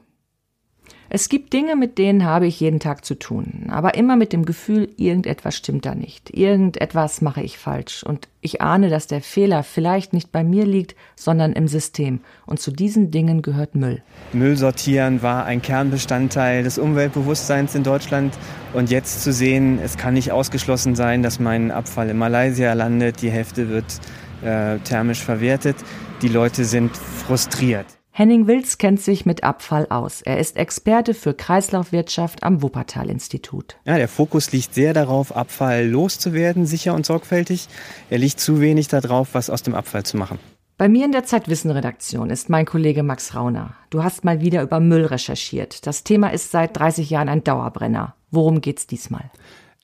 Es 1.15 1.29
gibt 1.29 1.53
Dinge, 1.53 1.77
mit 1.77 1.99
denen 1.99 2.25
habe 2.25 2.47
ich 2.47 2.59
jeden 2.59 2.81
Tag 2.81 3.05
zu 3.05 3.19
tun, 3.19 3.67
aber 3.69 3.97
immer 3.97 4.17
mit 4.17 4.33
dem 4.33 4.47
Gefühl, 4.47 4.89
irgendetwas 4.97 5.55
stimmt 5.55 5.85
da 5.85 5.95
nicht, 5.95 6.35
irgendetwas 6.35 7.21
mache 7.21 7.43
ich 7.43 7.59
falsch. 7.59 8.03
Und 8.03 8.29
ich 8.41 8.63
ahne, 8.63 8.89
dass 8.89 9.09
der 9.09 9.21
Fehler 9.21 9.63
vielleicht 9.63 10.15
nicht 10.15 10.33
bei 10.33 10.43
mir 10.43 10.65
liegt, 10.65 10.97
sondern 11.15 11.53
im 11.53 11.69
System. 11.69 12.21
Und 12.47 12.61
zu 12.61 12.71
diesen 12.71 13.11
Dingen 13.11 13.43
gehört 13.43 13.75
Müll. 13.75 14.01
Müll 14.33 14.57
sortieren 14.57 15.21
war 15.21 15.45
ein 15.45 15.61
Kernbestandteil 15.61 16.63
des 16.63 16.79
Umweltbewusstseins 16.79 17.75
in 17.75 17.83
Deutschland. 17.83 18.33
Und 18.73 18.91
jetzt 18.91 19.23
zu 19.23 19.35
sehen, 19.35 19.81
es 19.85 19.99
kann 19.99 20.15
nicht 20.15 20.33
ausgeschlossen 20.33 20.95
sein, 20.95 21.23
dass 21.23 21.39
mein 21.39 21.73
Abfall 21.73 22.09
in 22.09 22.17
Malaysia 22.17 22.73
landet, 22.73 23.21
die 23.21 23.31
Hälfte 23.31 23.69
wird 23.69 24.01
äh, 24.43 24.79
thermisch 24.79 25.23
verwertet, 25.23 25.77
die 26.23 26.29
Leute 26.29 26.65
sind 26.65 26.97
frustriert. 26.97 27.85
Henning 28.15 28.47
Wilz 28.47 28.77
kennt 28.77 29.01
sich 29.01 29.25
mit 29.25 29.43
Abfall 29.43 29.87
aus. 29.89 30.21
Er 30.21 30.39
ist 30.39 30.59
Experte 30.59 31.15
für 31.15 31.33
Kreislaufwirtschaft 31.33 32.43
am 32.43 32.61
Wuppertal-Institut. 32.61 33.77
Ja, 33.87 33.97
der 33.97 34.07
Fokus 34.07 34.53
liegt 34.53 34.75
sehr 34.75 34.93
darauf, 34.93 35.35
Abfall 35.35 35.89
loszuwerden, 35.89 36.67
sicher 36.67 36.93
und 36.93 37.07
sorgfältig. 37.07 37.69
Er 38.11 38.19
liegt 38.19 38.39
zu 38.39 38.61
wenig 38.61 38.89
darauf, 38.89 39.31
was 39.33 39.49
aus 39.49 39.63
dem 39.63 39.75
Abfall 39.75 40.05
zu 40.05 40.19
machen. 40.19 40.39
Bei 40.77 40.91
mir 40.91 41.07
in 41.07 41.13
der 41.13 41.25
Zeitwissen-Redaktion 41.25 42.29
ist 42.29 42.51
mein 42.51 42.67
Kollege 42.67 43.03
Max 43.03 43.35
Rauner. 43.35 43.77
Du 43.89 44.05
hast 44.05 44.25
mal 44.25 44.43
wieder 44.43 44.61
über 44.61 44.79
Müll 44.79 45.07
recherchiert. 45.07 45.87
Das 45.87 46.05
Thema 46.05 46.35
ist 46.35 46.51
seit 46.51 46.77
30 46.77 47.09
Jahren 47.09 47.31
ein 47.31 47.45
Dauerbrenner. 47.45 48.15
Worum 48.31 48.61
geht's 48.61 48.87
diesmal? 48.87 49.31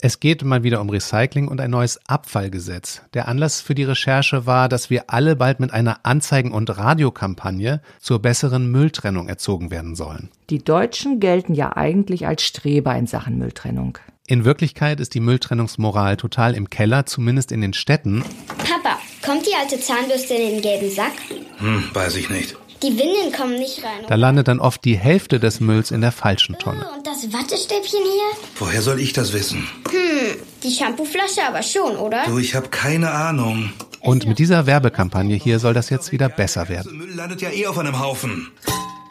Es 0.00 0.20
geht 0.20 0.44
mal 0.44 0.62
wieder 0.62 0.80
um 0.80 0.90
Recycling 0.90 1.48
und 1.48 1.60
ein 1.60 1.72
neues 1.72 1.98
Abfallgesetz. 2.06 3.02
Der 3.14 3.26
Anlass 3.26 3.60
für 3.60 3.74
die 3.74 3.82
Recherche 3.82 4.46
war, 4.46 4.68
dass 4.68 4.90
wir 4.90 5.10
alle 5.10 5.34
bald 5.34 5.58
mit 5.58 5.72
einer 5.72 6.06
Anzeigen- 6.06 6.52
und 6.52 6.70
Radiokampagne 6.78 7.82
zur 7.98 8.22
besseren 8.22 8.70
Mülltrennung 8.70 9.28
erzogen 9.28 9.72
werden 9.72 9.96
sollen. 9.96 10.28
Die 10.50 10.62
Deutschen 10.62 11.18
gelten 11.18 11.52
ja 11.52 11.76
eigentlich 11.76 12.28
als 12.28 12.44
Streber 12.44 12.94
in 12.94 13.08
Sachen 13.08 13.38
Mülltrennung. 13.38 13.98
In 14.28 14.44
Wirklichkeit 14.44 15.00
ist 15.00 15.14
die 15.14 15.20
Mülltrennungsmoral 15.20 16.16
total 16.16 16.54
im 16.54 16.70
Keller, 16.70 17.04
zumindest 17.06 17.50
in 17.50 17.60
den 17.60 17.72
Städten. 17.72 18.22
Papa, 18.58 18.98
kommt 19.26 19.46
die 19.48 19.54
alte 19.60 19.80
Zahnbürste 19.80 20.34
in 20.34 20.52
den 20.52 20.62
gelben 20.62 20.90
Sack? 20.92 21.14
Hm, 21.56 21.90
weiß 21.92 22.14
ich 22.14 22.30
nicht. 22.30 22.56
Die 22.82 22.96
Windeln 22.96 23.32
kommen 23.36 23.58
nicht 23.58 23.82
rein. 23.82 24.04
Da 24.06 24.14
landet 24.14 24.46
dann 24.46 24.60
oft 24.60 24.84
die 24.84 24.96
Hälfte 24.96 25.40
des 25.40 25.58
Mülls 25.58 25.90
in 25.90 26.00
der 26.00 26.12
falschen 26.12 26.56
Tonne. 26.58 26.88
Und 26.96 27.04
das 27.04 27.24
Wattestäbchen 27.32 28.00
hier? 28.02 28.48
Woher 28.56 28.82
soll 28.82 29.00
ich 29.00 29.12
das 29.12 29.32
wissen? 29.32 29.68
Hm, 29.90 30.36
die 30.62 30.70
Shampooflasche 30.70 31.42
aber 31.46 31.62
schon, 31.64 31.96
oder? 31.96 32.24
Du, 32.26 32.38
ich 32.38 32.54
habe 32.54 32.68
keine 32.68 33.10
Ahnung. 33.10 33.72
Und 34.00 34.26
mit 34.26 34.38
dieser 34.38 34.66
Werbekampagne 34.66 35.34
hier 35.34 35.58
soll 35.58 35.74
das 35.74 35.90
jetzt 35.90 36.12
wieder 36.12 36.28
besser 36.28 36.68
werden. 36.68 36.96
Müll 36.96 37.14
landet 37.14 37.42
ja 37.42 37.50
eh 37.50 37.66
auf 37.66 37.78
einem 37.78 37.98
Haufen. 37.98 38.48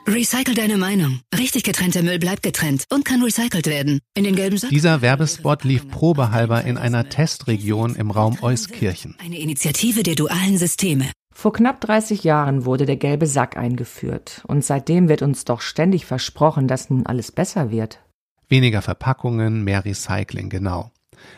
Recycle 0.07 0.53
deine 0.53 0.77
Meinung. 0.77 1.19
Richtig 1.37 1.63
getrennter 1.63 2.01
Müll 2.01 2.19
bleibt 2.19 2.41
getrennt 2.41 2.85
und 2.89 3.03
kann 3.03 3.21
recycelt 3.21 3.67
werden. 3.67 3.99
In 4.13 4.23
den 4.23 4.37
gelben 4.37 4.57
Sack. 4.57 4.69
Dieser 4.69 5.01
Werbespot 5.01 5.65
lief 5.65 5.89
probehalber 5.89 6.63
in 6.63 6.77
einer 6.77 7.09
Testregion 7.09 7.95
im 7.95 8.11
Raum 8.11 8.37
Euskirchen. 8.41 9.17
Eine 9.19 9.37
Initiative 9.39 10.03
der 10.03 10.15
dualen 10.15 10.57
Systeme. 10.57 11.11
Vor 11.39 11.53
knapp 11.53 11.79
30 11.81 12.23
Jahren 12.23 12.65
wurde 12.65 12.87
der 12.87 12.97
gelbe 12.97 13.27
Sack 13.27 13.57
eingeführt. 13.57 14.43
Und 14.47 14.65
seitdem 14.65 15.07
wird 15.07 15.21
uns 15.21 15.45
doch 15.45 15.61
ständig 15.61 16.07
versprochen, 16.07 16.67
dass 16.67 16.89
nun 16.89 17.05
alles 17.05 17.31
besser 17.31 17.69
wird. 17.69 17.99
Weniger 18.49 18.81
Verpackungen, 18.81 19.63
mehr 19.63 19.85
Recycling, 19.85 20.49
genau. 20.49 20.89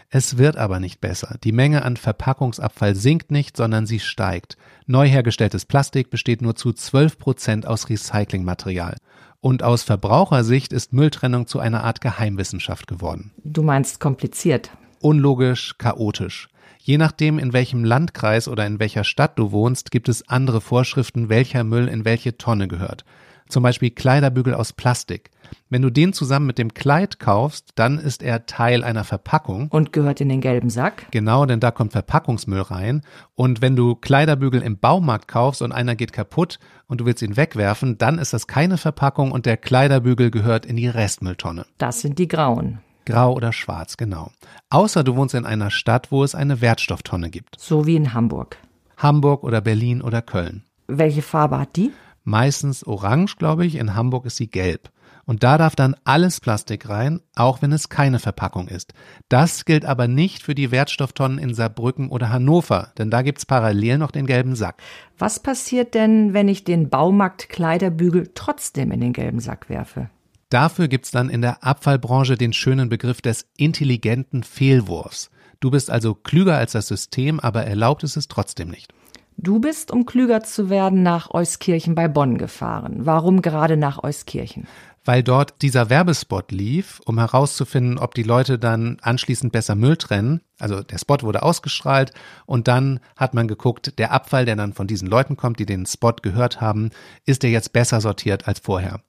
Es 0.09 0.37
wird 0.37 0.55
aber 0.55 0.79
nicht 0.79 1.01
besser. 1.01 1.35
Die 1.43 1.51
Menge 1.51 1.83
an 1.83 1.97
Verpackungsabfall 1.97 2.95
sinkt 2.95 3.29
nicht, 3.29 3.57
sondern 3.57 3.85
sie 3.85 3.99
steigt. 3.99 4.55
Neu 4.85 5.05
hergestelltes 5.05 5.65
Plastik 5.65 6.09
besteht 6.09 6.41
nur 6.41 6.55
zu 6.55 6.71
12 6.71 7.17
Prozent 7.17 7.67
aus 7.67 7.89
Recyclingmaterial. 7.89 8.95
Und 9.41 9.63
aus 9.63 9.83
Verbrauchersicht 9.83 10.71
ist 10.71 10.93
Mülltrennung 10.93 11.45
zu 11.45 11.59
einer 11.59 11.83
Art 11.83 11.99
Geheimwissenschaft 11.99 12.87
geworden. 12.87 13.33
Du 13.43 13.63
meinst 13.63 13.99
kompliziert. 13.99 14.71
Unlogisch, 15.01 15.77
chaotisch. 15.77 16.47
Je 16.89 16.97
nachdem, 16.97 17.37
in 17.37 17.53
welchem 17.53 17.83
Landkreis 17.83 18.47
oder 18.47 18.65
in 18.65 18.79
welcher 18.79 19.03
Stadt 19.03 19.37
du 19.37 19.51
wohnst, 19.51 19.91
gibt 19.91 20.09
es 20.09 20.27
andere 20.27 20.59
Vorschriften, 20.59 21.29
welcher 21.29 21.63
Müll 21.63 21.87
in 21.87 22.03
welche 22.03 22.39
Tonne 22.39 22.67
gehört. 22.67 23.05
Zum 23.47 23.61
Beispiel 23.61 23.91
Kleiderbügel 23.91 24.55
aus 24.55 24.73
Plastik. 24.73 25.29
Wenn 25.69 25.83
du 25.83 25.91
den 25.91 26.13
zusammen 26.13 26.47
mit 26.47 26.57
dem 26.57 26.73
Kleid 26.73 27.19
kaufst, 27.19 27.73
dann 27.75 27.99
ist 27.99 28.23
er 28.23 28.47
Teil 28.47 28.83
einer 28.83 29.03
Verpackung. 29.03 29.67
Und 29.67 29.93
gehört 29.93 30.19
in 30.19 30.29
den 30.29 30.41
gelben 30.41 30.71
Sack? 30.71 31.05
Genau, 31.11 31.45
denn 31.45 31.59
da 31.59 31.69
kommt 31.69 31.91
Verpackungsmüll 31.91 32.61
rein. 32.61 33.03
Und 33.35 33.61
wenn 33.61 33.75
du 33.75 33.93
Kleiderbügel 33.93 34.63
im 34.63 34.79
Baumarkt 34.79 35.27
kaufst 35.27 35.61
und 35.61 35.71
einer 35.71 35.95
geht 35.95 36.11
kaputt 36.11 36.57
und 36.87 37.01
du 37.01 37.05
willst 37.05 37.21
ihn 37.21 37.37
wegwerfen, 37.37 37.99
dann 37.99 38.17
ist 38.17 38.33
das 38.33 38.47
keine 38.47 38.77
Verpackung 38.77 39.31
und 39.31 39.45
der 39.45 39.57
Kleiderbügel 39.57 40.31
gehört 40.31 40.65
in 40.65 40.75
die 40.75 40.87
Restmülltonne. 40.87 41.67
Das 41.77 42.01
sind 42.01 42.17
die 42.17 42.27
grauen. 42.27 42.79
Grau 43.13 43.33
oder 43.33 43.53
schwarz, 43.53 43.97
genau. 43.97 44.31
Außer 44.69 45.03
du 45.03 45.15
wohnst 45.15 45.35
in 45.35 45.45
einer 45.45 45.71
Stadt, 45.71 46.11
wo 46.11 46.23
es 46.23 46.35
eine 46.35 46.61
Wertstofftonne 46.61 47.29
gibt. 47.29 47.55
So 47.59 47.85
wie 47.85 47.95
in 47.95 48.13
Hamburg. 48.13 48.57
Hamburg 48.97 49.43
oder 49.43 49.61
Berlin 49.61 50.01
oder 50.01 50.21
Köln. 50.21 50.63
Welche 50.87 51.21
Farbe 51.21 51.59
hat 51.59 51.75
die? 51.75 51.91
Meistens 52.23 52.85
orange, 52.85 53.37
glaube 53.37 53.65
ich. 53.65 53.75
In 53.75 53.95
Hamburg 53.95 54.25
ist 54.25 54.37
sie 54.37 54.47
gelb. 54.47 54.89
Und 55.25 55.43
da 55.43 55.59
darf 55.59 55.75
dann 55.75 55.95
alles 56.05 56.39
Plastik 56.39 56.89
rein, 56.89 57.21
auch 57.35 57.61
wenn 57.61 57.71
es 57.71 57.89
keine 57.89 58.17
Verpackung 58.17 58.67
ist. 58.67 58.93
Das 59.29 59.63
gilt 59.63 59.85
aber 59.85 60.07
nicht 60.07 60.41
für 60.41 60.55
die 60.55 60.71
Wertstofftonnen 60.71 61.37
in 61.37 61.53
Saarbrücken 61.53 62.09
oder 62.09 62.31
Hannover, 62.31 62.91
denn 62.97 63.11
da 63.11 63.21
gibt's 63.21 63.45
parallel 63.45 63.99
noch 63.99 64.09
den 64.09 64.25
gelben 64.25 64.55
Sack. 64.55 64.81
Was 65.19 65.39
passiert 65.39 65.93
denn, 65.93 66.33
wenn 66.33 66.47
ich 66.47 66.63
den 66.63 66.89
Baumarkt-Kleiderbügel 66.89 68.31
trotzdem 68.33 68.91
in 68.91 69.01
den 69.01 69.13
gelben 69.13 69.39
Sack 69.39 69.69
werfe? 69.69 70.09
Dafür 70.49 70.87
gibt's 70.87 71.11
dann 71.11 71.29
in 71.29 71.41
der 71.41 71.63
Abfallbranche 71.63 72.35
den 72.35 72.53
schönen 72.53 72.89
Begriff 72.89 73.21
des 73.21 73.47
intelligenten 73.57 74.43
Fehlwurfs. 74.43 75.29
Du 75.59 75.69
bist 75.69 75.91
also 75.91 76.15
klüger 76.15 76.57
als 76.57 76.71
das 76.71 76.87
System, 76.87 77.39
aber 77.39 77.65
erlaubt 77.65 78.03
es 78.03 78.15
es 78.15 78.27
trotzdem 78.27 78.69
nicht. 78.69 78.91
Du 79.37 79.59
bist, 79.59 79.91
um 79.91 80.05
klüger 80.05 80.43
zu 80.43 80.69
werden, 80.69 81.01
nach 81.01 81.31
Euskirchen 81.31 81.95
bei 81.95 82.07
Bonn 82.07 82.37
gefahren. 82.37 83.05
Warum 83.05 83.41
gerade 83.41 83.77
nach 83.77 84.03
Euskirchen? 84.03 84.67
weil 85.05 85.23
dort 85.23 85.63
dieser 85.63 85.89
Werbespot 85.89 86.51
lief, 86.51 87.01
um 87.05 87.17
herauszufinden, 87.17 87.97
ob 87.97 88.13
die 88.13 88.21
Leute 88.21 88.59
dann 88.59 88.97
anschließend 89.01 89.51
besser 89.51 89.73
Müll 89.73 89.97
trennen. 89.97 90.41
Also 90.59 90.83
der 90.83 90.99
Spot 90.99 91.17
wurde 91.21 91.41
ausgestrahlt 91.41 92.11
und 92.45 92.67
dann 92.67 92.99
hat 93.15 93.33
man 93.33 93.47
geguckt, 93.47 93.97
der 93.97 94.11
Abfall, 94.11 94.45
der 94.45 94.55
dann 94.55 94.73
von 94.73 94.85
diesen 94.85 95.07
Leuten 95.07 95.37
kommt, 95.37 95.59
die 95.59 95.65
den 95.65 95.87
Spot 95.87 96.13
gehört 96.21 96.61
haben, 96.61 96.91
ist 97.25 97.41
der 97.41 97.49
jetzt 97.49 97.73
besser 97.73 98.01
sortiert 98.01 98.47
als 98.47 98.59
vorher. 98.59 99.01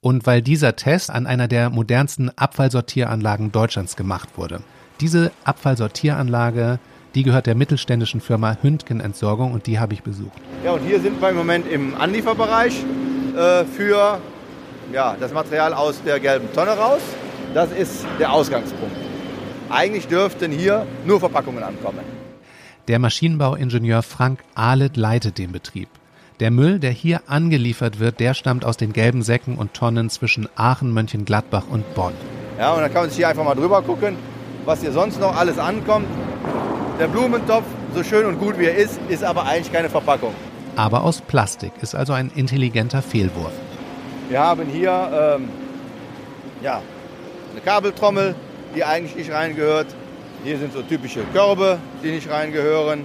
Und 0.00 0.26
weil 0.26 0.42
dieser 0.42 0.76
Test 0.76 1.10
an 1.10 1.26
einer 1.26 1.48
der 1.48 1.70
modernsten 1.70 2.30
Abfallsortieranlagen 2.36 3.52
Deutschlands 3.52 3.96
gemacht 3.96 4.30
wurde. 4.36 4.60
Diese 5.00 5.32
Abfallsortieranlage 5.44 6.78
die 7.14 7.22
gehört 7.22 7.46
der 7.46 7.54
mittelständischen 7.54 8.20
Firma 8.20 8.58
Hündgen 8.62 9.00
Entsorgung 9.00 9.52
und 9.52 9.66
die 9.66 9.78
habe 9.78 9.94
ich 9.94 10.02
besucht. 10.02 10.38
Ja, 10.64 10.72
und 10.72 10.86
hier 10.86 11.00
sind 11.00 11.20
wir 11.20 11.30
im 11.30 11.36
Moment 11.36 11.66
im 11.66 11.94
Anlieferbereich 11.94 12.74
äh, 13.36 13.64
für 13.64 14.20
ja, 14.92 15.16
das 15.18 15.32
Material 15.32 15.74
aus 15.74 16.02
der 16.04 16.20
gelben 16.20 16.52
Tonne 16.52 16.72
raus. 16.72 17.00
Das 17.54 17.72
ist 17.72 18.06
der 18.18 18.32
Ausgangspunkt. 18.32 18.94
Eigentlich 19.70 20.06
dürften 20.06 20.52
hier 20.52 20.86
nur 21.06 21.18
Verpackungen 21.18 21.62
ankommen. 21.62 22.00
Der 22.88 22.98
Maschinenbauingenieur 22.98 24.02
Frank 24.02 24.40
Ahlet 24.54 24.96
leitet 24.96 25.38
den 25.38 25.52
Betrieb. 25.52 25.88
Der 26.40 26.52
Müll, 26.52 26.78
der 26.78 26.92
hier 26.92 27.22
angeliefert 27.26 27.98
wird, 27.98 28.20
der 28.20 28.32
stammt 28.32 28.64
aus 28.64 28.76
den 28.76 28.92
gelben 28.92 29.22
Säcken 29.22 29.56
und 29.56 29.74
Tonnen 29.74 30.08
zwischen 30.08 30.48
Aachen, 30.54 30.92
Mönchengladbach 30.92 31.64
und 31.68 31.94
Bonn. 31.96 32.12
Ja, 32.56 32.74
und 32.74 32.80
dann 32.80 32.92
kann 32.92 33.02
man 33.02 33.10
sich 33.10 33.16
hier 33.16 33.28
einfach 33.28 33.42
mal 33.42 33.56
drüber 33.56 33.82
gucken, 33.82 34.14
was 34.64 34.80
hier 34.80 34.92
sonst 34.92 35.20
noch 35.20 35.36
alles 35.36 35.58
ankommt. 35.58 36.06
Der 37.00 37.08
Blumentopf, 37.08 37.64
so 37.92 38.04
schön 38.04 38.24
und 38.24 38.38
gut 38.38 38.56
wie 38.56 38.66
er 38.66 38.76
ist, 38.76 39.00
ist 39.08 39.24
aber 39.24 39.46
eigentlich 39.46 39.72
keine 39.72 39.90
Verpackung. 39.90 40.32
Aber 40.76 41.02
aus 41.02 41.20
Plastik 41.20 41.72
ist 41.80 41.96
also 41.96 42.12
ein 42.12 42.30
intelligenter 42.32 43.02
Fehlwurf. 43.02 43.52
Wir 44.28 44.38
haben 44.38 44.66
hier 44.66 45.36
ähm, 45.40 45.48
ja, 46.62 46.82
eine 47.50 47.60
Kabeltrommel, 47.62 48.36
die 48.76 48.84
eigentlich 48.84 49.16
nicht 49.16 49.32
reingehört. 49.32 49.88
Hier 50.44 50.56
sind 50.58 50.72
so 50.72 50.82
typische 50.82 51.24
Körbe, 51.32 51.78
die 52.04 52.12
nicht 52.12 52.30
reingehören. 52.30 53.02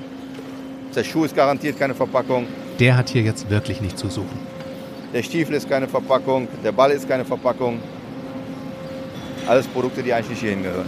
Der 0.95 1.03
Schuh 1.03 1.25
ist 1.25 1.35
garantiert 1.35 1.79
keine 1.79 1.95
Verpackung. 1.95 2.45
Der 2.79 2.97
hat 2.97 3.09
hier 3.09 3.21
jetzt 3.21 3.49
wirklich 3.49 3.81
nicht 3.81 3.97
zu 3.97 4.09
suchen. 4.09 4.39
Der 5.13 5.21
Stiefel 5.21 5.55
ist 5.55 5.69
keine 5.69 5.87
Verpackung, 5.87 6.47
der 6.63 6.71
Ball 6.71 6.91
ist 6.91 7.07
keine 7.07 7.23
Verpackung. 7.23 7.79
Alles 9.47 9.67
Produkte, 9.67 10.01
die 10.01 10.13
eigentlich 10.13 10.29
nicht 10.29 10.39
hierhin 10.39 10.63
gehören. 10.63 10.87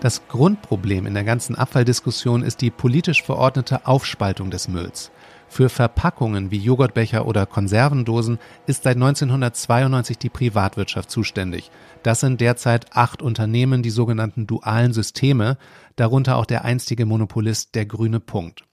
Das 0.00 0.28
Grundproblem 0.28 1.06
in 1.06 1.14
der 1.14 1.24
ganzen 1.24 1.56
Abfalldiskussion 1.56 2.44
ist 2.44 2.60
die 2.60 2.70
politisch 2.70 3.24
verordnete 3.24 3.86
Aufspaltung 3.86 4.50
des 4.50 4.68
Mülls. 4.68 5.10
Für 5.48 5.68
Verpackungen 5.68 6.52
wie 6.52 6.58
Joghurtbecher 6.58 7.26
oder 7.26 7.46
Konservendosen 7.46 8.38
ist 8.66 8.84
seit 8.84 8.96
1992 8.96 10.18
die 10.18 10.28
Privatwirtschaft 10.28 11.10
zuständig. 11.10 11.72
Das 12.04 12.20
sind 12.20 12.40
derzeit 12.40 12.94
acht 12.94 13.22
Unternehmen, 13.22 13.82
die 13.82 13.90
sogenannten 13.90 14.46
dualen 14.46 14.92
Systeme, 14.92 15.56
darunter 15.96 16.36
auch 16.36 16.46
der 16.46 16.64
einstige 16.64 17.06
Monopolist 17.06 17.74
der 17.74 17.86
Grüne 17.86 18.20
Punkt. 18.20 18.67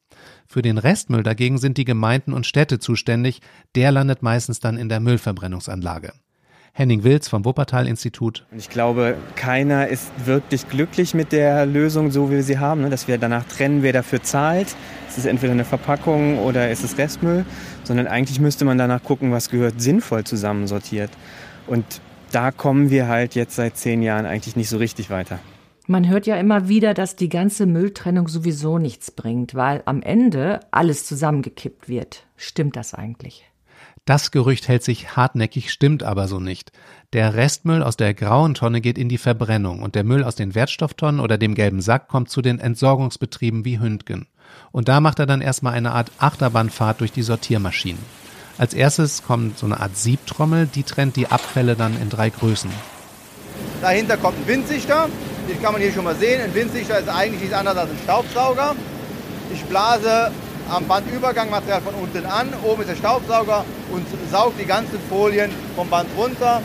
Für 0.48 0.62
den 0.62 0.77
Restmüll 0.77 1.24
dagegen 1.24 1.58
sind 1.58 1.77
die 1.77 1.86
Gemeinden 1.86 2.34
und 2.34 2.46
Städte 2.46 2.79
zuständig, 2.79 3.41
der 3.75 3.91
landet 3.91 4.22
meistens 4.22 4.60
dann 4.60 4.77
in 4.77 4.89
der 4.89 5.00
Müllverbrennungsanlage. 5.00 6.13
Henning 6.77 7.05
Wilz 7.05 7.29
vom 7.29 7.46
Wuppertal-Institut. 7.46 8.46
Ich 8.58 8.70
glaube, 8.70 9.15
keiner 9.38 9.88
ist 9.88 10.12
wirklich 10.25 10.67
glücklich 10.67 11.13
mit 11.13 11.32
der 11.32 11.65
Lösung, 11.65 12.12
so 12.12 12.29
wie 12.29 12.36
wir 12.36 12.44
sie 12.44 12.60
haben, 12.60 12.82
ne? 12.82 12.89
dass 12.89 13.08
wir 13.08 13.17
danach 13.17 13.46
trennen, 13.46 13.82
wer 13.82 13.94
dafür 13.94 14.22
zahlt. 14.22 14.75
Ist 15.08 15.17
es 15.17 15.24
entweder 15.24 15.53
eine 15.53 15.63
Verpackung 15.63 16.38
oder 16.39 16.70
ist 16.70 16.84
es 16.84 16.98
Restmüll? 16.98 17.46
Sondern 17.86 18.08
eigentlich 18.08 18.41
müsste 18.41 18.65
man 18.65 18.77
danach 18.77 19.01
gucken, 19.01 19.32
was 19.32 19.50
gehört 19.50 19.79
sinnvoll 19.79 20.25
zusammensortiert. 20.25 21.12
Und 21.65 21.86
da 22.34 22.51
kommen 22.51 22.89
wir 22.89 23.08
halt 23.08 23.36
jetzt 23.36 23.55
seit 23.55 23.77
zehn 23.77 24.01
Jahren 24.01 24.25
eigentlich 24.25 24.58
nicht 24.58 24.67
so 24.67 24.75
richtig 24.75 25.10
weiter. 25.10 25.39
Man 25.88 26.10
hört 26.10 26.25
ja 26.25 26.36
immer 26.38 26.68
wieder, 26.68 26.96
dass 26.96 27.15
die 27.15 27.30
ganze 27.30 27.68
Mülltrennung 27.68 28.27
sowieso 28.27 28.80
nichts 28.80 29.12
bringt, 29.12 29.54
weil 29.54 29.84
am 29.86 30.01
Ende 30.01 30.62
alles 30.72 31.06
zusammengekippt 31.06 31.88
wird. 31.88 32.25
Stimmt 32.38 32.75
das 32.75 32.96
eigentlich? 32.96 33.46
Das 34.04 34.32
Gerücht 34.32 34.68
hält 34.68 34.84
sich 34.84 35.15
hartnäckig, 35.15 35.72
stimmt 35.72 36.01
aber 36.01 36.27
so 36.27 36.39
nicht. 36.39 36.72
Der 37.13 37.36
Restmüll 37.36 37.84
aus 37.84 37.98
der 37.98 38.15
grauen 38.15 38.56
Tonne 38.56 38.82
geht 38.82 38.98
in 38.98 39.10
die 39.10 39.20
Verbrennung 39.20 39.84
und 39.84 39.94
der 39.94 40.04
Müll 40.04 40.24
aus 40.24 40.36
den 40.36 40.56
Wertstofftonnen 40.56 41.20
oder 41.20 41.38
dem 41.38 41.54
gelben 41.54 41.82
Sack 41.82 42.08
kommt 42.08 42.30
zu 42.30 42.42
den 42.42 42.60
Entsorgungsbetrieben 42.60 43.63
wie 43.63 43.80
Hündgen. 43.80 44.27
Und 44.72 44.88
da 44.88 45.00
macht 45.01 45.20
er 45.20 45.25
dann 45.27 45.42
erstmal 45.42 45.74
eine 45.74 45.92
Art 45.92 46.12
Achterbahnfahrt 46.18 47.01
durch 47.01 47.12
die 47.12 47.24
Sortiermaschinen. 47.24 48.01
Als 48.58 48.74
erstes 48.74 49.24
kommt 49.24 49.58
so 49.58 49.65
eine 49.68 49.80
Art 49.80 49.98
Siebtrommel, 49.98 50.68
die 50.68 50.84
trennt 50.84 51.15
die 51.15 51.27
Abfälle 51.27 51.75
dann 51.75 52.00
in 52.01 52.10
drei 52.10 52.30
Größen. 52.30 52.72
Dahinter 53.82 54.18
kommt 54.18 54.38
ein 54.39 54.48
Windsichter, 54.48 55.10
den 55.48 55.62
kann 55.62 55.74
man 55.74 55.82
hier 55.82 55.92
schon 55.92 56.04
mal 56.04 56.16
sehen. 56.16 56.42
Ein 56.42 56.54
Windsichter 56.54 57.00
ist 57.00 57.10
eigentlich 57.10 57.42
nichts 57.42 57.56
anderes 57.56 57.78
als 57.78 57.90
ein 57.92 58.00
Staubsauger. 58.04 58.75
Ich 59.54 59.64
blase 59.66 60.32
am 60.70 60.88
Bandübergangmaterial 60.88 61.82
von 61.82 61.94
unten 61.96 62.25
an, 62.25 62.50
oben 62.64 62.82
ist 62.82 62.90
der 62.90 62.96
Staubsauger 62.96 63.64
und 63.92 64.06
saugt 64.32 64.60
die 64.60 64.66
ganzen 64.66 65.00
Folien 65.10 65.52
vom 65.75 65.90
Band 65.90 66.10
runter. 66.18 66.62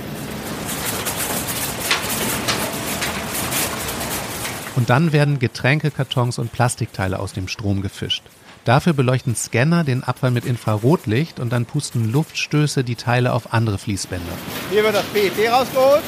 Und 4.76 4.88
dann 4.88 5.12
werden 5.12 5.38
Getränkekartons 5.38 6.38
und 6.38 6.52
Plastikteile 6.52 7.18
aus 7.18 7.34
dem 7.34 7.48
Strom 7.48 7.82
gefischt. 7.82 8.22
Dafür 8.64 8.92
beleuchten 8.94 9.36
Scanner 9.36 9.84
den 9.84 10.04
Abfall 10.04 10.30
mit 10.30 10.44
Infrarotlicht 10.44 11.40
und 11.40 11.50
dann 11.50 11.66
pusten 11.66 12.10
Luftstöße 12.10 12.84
die 12.84 12.94
Teile 12.94 13.32
auf 13.32 13.52
andere 13.52 13.78
Fließbänder. 13.78 14.32
Hier 14.70 14.82
wird 14.82 14.94
das 14.94 15.04
PET 15.06 15.50
rausgeholt. 15.50 16.02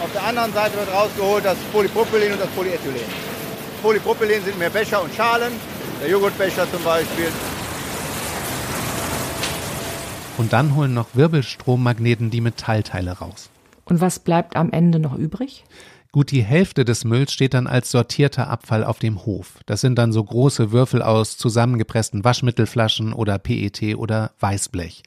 Auf 0.00 0.12
der 0.12 0.22
anderen 0.22 0.52
Seite 0.52 0.76
wird 0.76 0.92
rausgeholt 0.92 1.44
das 1.44 1.58
Polypropylen 1.72 2.32
und 2.32 2.40
das 2.40 2.48
Polyethylen. 2.50 3.00
Polypropylen 3.82 4.44
sind 4.44 4.58
mehr 4.58 4.70
Becher 4.70 5.02
und 5.02 5.12
Schalen, 5.12 5.52
der 6.00 6.08
Joghurtbecher 6.08 6.70
zum 6.70 6.82
Beispiel. 6.84 7.26
Und 10.36 10.52
dann 10.52 10.76
holen 10.76 10.94
noch 10.94 11.08
Wirbelstrommagneten 11.14 12.30
die 12.30 12.40
Metallteile 12.40 13.18
raus. 13.18 13.50
Und 13.86 14.00
was 14.00 14.20
bleibt 14.20 14.54
am 14.54 14.70
Ende 14.70 15.00
noch 15.00 15.16
übrig? 15.16 15.64
Gut 16.12 16.30
die 16.30 16.42
Hälfte 16.42 16.84
des 16.84 17.04
Mülls 17.04 17.32
steht 17.32 17.52
dann 17.52 17.66
als 17.66 17.90
sortierter 17.90 18.48
Abfall 18.48 18.84
auf 18.84 19.00
dem 19.00 19.26
Hof. 19.26 19.58
Das 19.66 19.80
sind 19.80 19.96
dann 19.98 20.12
so 20.12 20.22
große 20.22 20.70
Würfel 20.70 21.02
aus 21.02 21.36
zusammengepressten 21.36 22.24
Waschmittelflaschen 22.24 23.12
oder 23.12 23.38
PET 23.38 23.96
oder 23.96 24.30
Weißblech. 24.38 25.02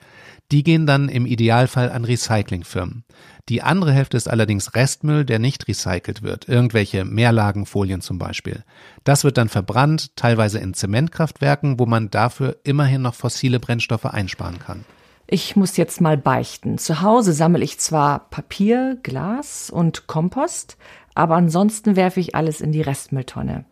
Die 0.51 0.63
gehen 0.63 0.85
dann 0.85 1.07
im 1.07 1.25
Idealfall 1.25 1.89
an 1.89 2.03
Recyclingfirmen. 2.03 3.05
Die 3.47 3.61
andere 3.61 3.93
Hälfte 3.93 4.17
ist 4.17 4.29
allerdings 4.29 4.75
Restmüll, 4.75 5.23
der 5.23 5.39
nicht 5.39 5.67
recycelt 5.67 6.23
wird, 6.23 6.49
irgendwelche 6.49 7.05
Mehrlagenfolien 7.05 8.01
zum 8.01 8.17
Beispiel. 8.17 8.63
Das 9.05 9.23
wird 9.23 9.37
dann 9.37 9.49
verbrannt, 9.49 10.15
teilweise 10.17 10.59
in 10.59 10.73
Zementkraftwerken, 10.73 11.79
wo 11.79 11.85
man 11.85 12.09
dafür 12.09 12.57
immerhin 12.63 13.01
noch 13.01 13.15
fossile 13.15 13.59
Brennstoffe 13.59 14.05
einsparen 14.05 14.59
kann. 14.59 14.83
Ich 15.27 15.55
muss 15.55 15.77
jetzt 15.77 16.01
mal 16.01 16.17
beichten. 16.17 16.77
Zu 16.77 17.01
Hause 17.01 17.31
sammle 17.31 17.63
ich 17.63 17.79
zwar 17.79 18.29
Papier, 18.29 18.99
Glas 19.01 19.69
und 19.69 20.05
Kompost, 20.07 20.77
aber 21.15 21.35
ansonsten 21.35 21.95
werfe 21.95 22.19
ich 22.19 22.35
alles 22.35 22.59
in 22.59 22.73
die 22.73 22.81
Restmülltonne. 22.81 23.63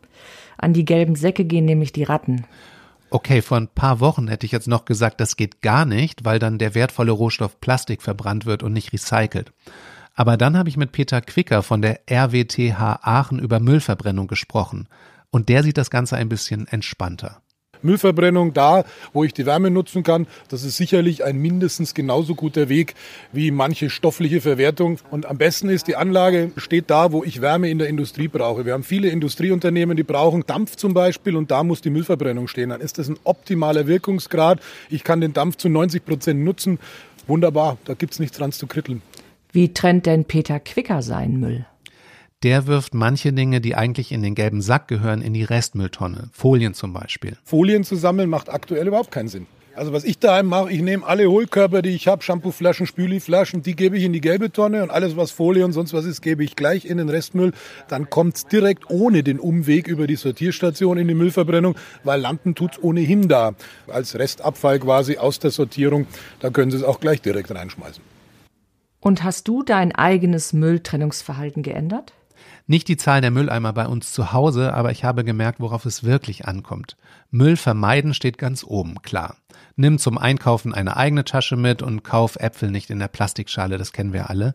An 0.57 0.71
die 0.71 0.85
gelben 0.85 1.15
Säcke 1.15 1.43
gehen 1.43 1.65
nämlich 1.65 1.91
die 1.91 2.03
Ratten. 2.03 2.45
Okay, 3.11 3.41
vor 3.41 3.57
ein 3.57 3.67
paar 3.67 3.99
Wochen 3.99 4.27
hätte 4.27 4.45
ich 4.45 4.51
jetzt 4.51 4.67
noch 4.67 4.85
gesagt, 4.85 5.19
das 5.19 5.35
geht 5.35 5.61
gar 5.61 5.85
nicht, 5.85 6.25
weil 6.25 6.37
dann 6.37 6.59
der 6.59 6.75
wertvolle 6.75 7.11
Rohstoff 7.11 7.59
Plastik 7.59 8.03
verbrannt 8.03 8.45
wird 8.45 8.61
und 8.61 8.73
nicht 8.73 8.93
recycelt. 8.93 9.51
Aber 10.13 10.37
dann 10.37 10.57
habe 10.57 10.69
ich 10.69 10.77
mit 10.77 10.91
Peter 10.91 11.21
Quicker 11.21 11.63
von 11.63 11.81
der 11.81 12.01
RWTH 12.09 12.99
Aachen 13.01 13.39
über 13.39 13.59
Müllverbrennung 13.59 14.27
gesprochen. 14.27 14.87
Und 15.31 15.49
der 15.49 15.63
sieht 15.63 15.77
das 15.77 15.89
Ganze 15.89 16.17
ein 16.17 16.29
bisschen 16.29 16.67
entspannter. 16.67 17.41
Müllverbrennung 17.81 18.53
da, 18.53 18.85
wo 19.13 19.23
ich 19.23 19.33
die 19.33 19.45
Wärme 19.45 19.69
nutzen 19.69 20.03
kann. 20.03 20.27
Das 20.49 20.63
ist 20.63 20.77
sicherlich 20.77 21.23
ein 21.23 21.37
mindestens 21.37 21.93
genauso 21.93 22.35
guter 22.35 22.69
Weg 22.69 22.95
wie 23.31 23.51
manche 23.51 23.89
stoffliche 23.89 24.41
Verwertung. 24.41 24.99
Und 25.11 25.25
am 25.25 25.37
besten 25.37 25.69
ist, 25.69 25.87
die 25.87 25.95
Anlage 25.95 26.51
steht 26.57 26.89
da, 26.89 27.11
wo 27.11 27.23
ich 27.23 27.41
Wärme 27.41 27.69
in 27.69 27.79
der 27.79 27.89
Industrie 27.89 28.27
brauche. 28.27 28.65
Wir 28.65 28.73
haben 28.73 28.83
viele 28.83 29.09
Industrieunternehmen, 29.09 29.95
die 29.97 30.03
brauchen 30.03 30.45
Dampf 30.45 30.75
zum 30.75 30.93
Beispiel 30.93 31.35
und 31.35 31.51
da 31.51 31.63
muss 31.63 31.81
die 31.81 31.89
Müllverbrennung 31.89 32.47
stehen. 32.47 32.69
Dann 32.69 32.81
ist 32.81 32.97
das 32.97 33.09
ein 33.09 33.17
optimaler 33.23 33.87
Wirkungsgrad. 33.87 34.59
Ich 34.89 35.03
kann 35.03 35.21
den 35.21 35.33
Dampf 35.33 35.57
zu 35.57 35.69
90 35.69 36.05
Prozent 36.05 36.43
nutzen. 36.43 36.79
Wunderbar, 37.27 37.77
da 37.85 37.93
gibt 37.93 38.13
es 38.13 38.19
nichts 38.19 38.37
dran 38.37 38.51
zu 38.51 38.67
kritteln. 38.67 39.01
Wie 39.51 39.73
trennt 39.73 40.05
denn 40.05 40.25
Peter 40.25 40.59
Quicker 40.59 41.01
seinen 41.01 41.39
Müll? 41.39 41.65
Der 42.43 42.67
wirft 42.67 42.93
manche 42.93 43.33
Dinge, 43.33 43.61
die 43.61 43.75
eigentlich 43.75 44.11
in 44.11 44.23
den 44.23 44.35
gelben 44.35 44.61
Sack 44.61 44.87
gehören, 44.87 45.21
in 45.21 45.33
die 45.33 45.43
Restmülltonne. 45.43 46.29
Folien 46.31 46.73
zum 46.73 46.93
Beispiel. 46.93 47.37
Folien 47.43 47.83
zu 47.83 47.95
sammeln 47.95 48.29
macht 48.29 48.49
aktuell 48.49 48.87
überhaupt 48.87 49.11
keinen 49.11 49.27
Sinn. 49.27 49.47
Also 49.75 49.93
was 49.93 50.03
ich 50.03 50.19
daheim 50.19 50.47
mache, 50.47 50.71
ich 50.71 50.81
nehme 50.81 51.05
alle 51.05 51.29
Hohlkörper, 51.29 51.81
die 51.81 51.91
ich 51.91 52.07
habe, 52.09 52.21
Shampooflaschen, 52.21 52.85
Spüliflaschen, 52.85 53.61
die 53.61 53.77
gebe 53.77 53.97
ich 53.97 54.03
in 54.03 54.11
die 54.11 54.19
gelbe 54.19 54.51
Tonne 54.51 54.83
und 54.83 54.89
alles, 54.89 55.15
was 55.15 55.31
Folie 55.31 55.63
und 55.63 55.71
sonst 55.71 55.93
was 55.93 56.03
ist, 56.03 56.21
gebe 56.21 56.43
ich 56.43 56.57
gleich 56.57 56.83
in 56.83 56.97
den 56.97 57.07
Restmüll. 57.07 57.53
Dann 57.87 58.09
kommt 58.09 58.35
es 58.35 58.45
direkt 58.45 58.89
ohne 58.89 59.23
den 59.23 59.39
Umweg 59.39 59.87
über 59.87 60.05
die 60.05 60.17
Sortierstation 60.17 60.97
in 60.97 61.07
die 61.07 61.13
Müllverbrennung, 61.13 61.75
weil 62.03 62.19
landen 62.19 62.55
tut 62.55 62.73
es 62.73 62.83
ohnehin 62.83 63.29
da. 63.29 63.53
Als 63.87 64.19
Restabfall 64.19 64.79
quasi 64.79 65.17
aus 65.17 65.39
der 65.39 65.51
Sortierung, 65.51 66.07
da 66.41 66.49
können 66.49 66.71
Sie 66.71 66.77
es 66.77 66.83
auch 66.83 66.99
gleich 66.99 67.21
direkt 67.21 67.51
reinschmeißen. 67.51 68.03
Und 68.99 69.23
hast 69.23 69.47
du 69.47 69.63
dein 69.63 69.93
eigenes 69.93 70.51
Mülltrennungsverhalten 70.51 71.63
geändert? 71.63 72.13
Nicht 72.67 72.87
die 72.87 72.97
Zahl 72.97 73.21
der 73.21 73.31
Mülleimer 73.31 73.73
bei 73.73 73.87
uns 73.87 74.11
zu 74.11 74.31
Hause, 74.33 74.73
aber 74.73 74.91
ich 74.91 75.03
habe 75.03 75.23
gemerkt, 75.23 75.59
worauf 75.59 75.85
es 75.85 76.03
wirklich 76.03 76.47
ankommt. 76.47 76.97
Müll 77.31 77.57
vermeiden 77.57 78.13
steht 78.13 78.37
ganz 78.37 78.63
oben, 78.63 79.01
klar. 79.01 79.37
Nimm 79.75 79.97
zum 79.97 80.17
Einkaufen 80.17 80.73
eine 80.73 80.97
eigene 80.97 81.23
Tasche 81.23 81.55
mit 81.55 81.81
und 81.81 82.03
kauf 82.03 82.35
Äpfel 82.35 82.71
nicht 82.71 82.89
in 82.89 82.99
der 82.99 83.07
Plastikschale, 83.07 83.77
das 83.77 83.93
kennen 83.93 84.13
wir 84.13 84.29
alle. 84.29 84.53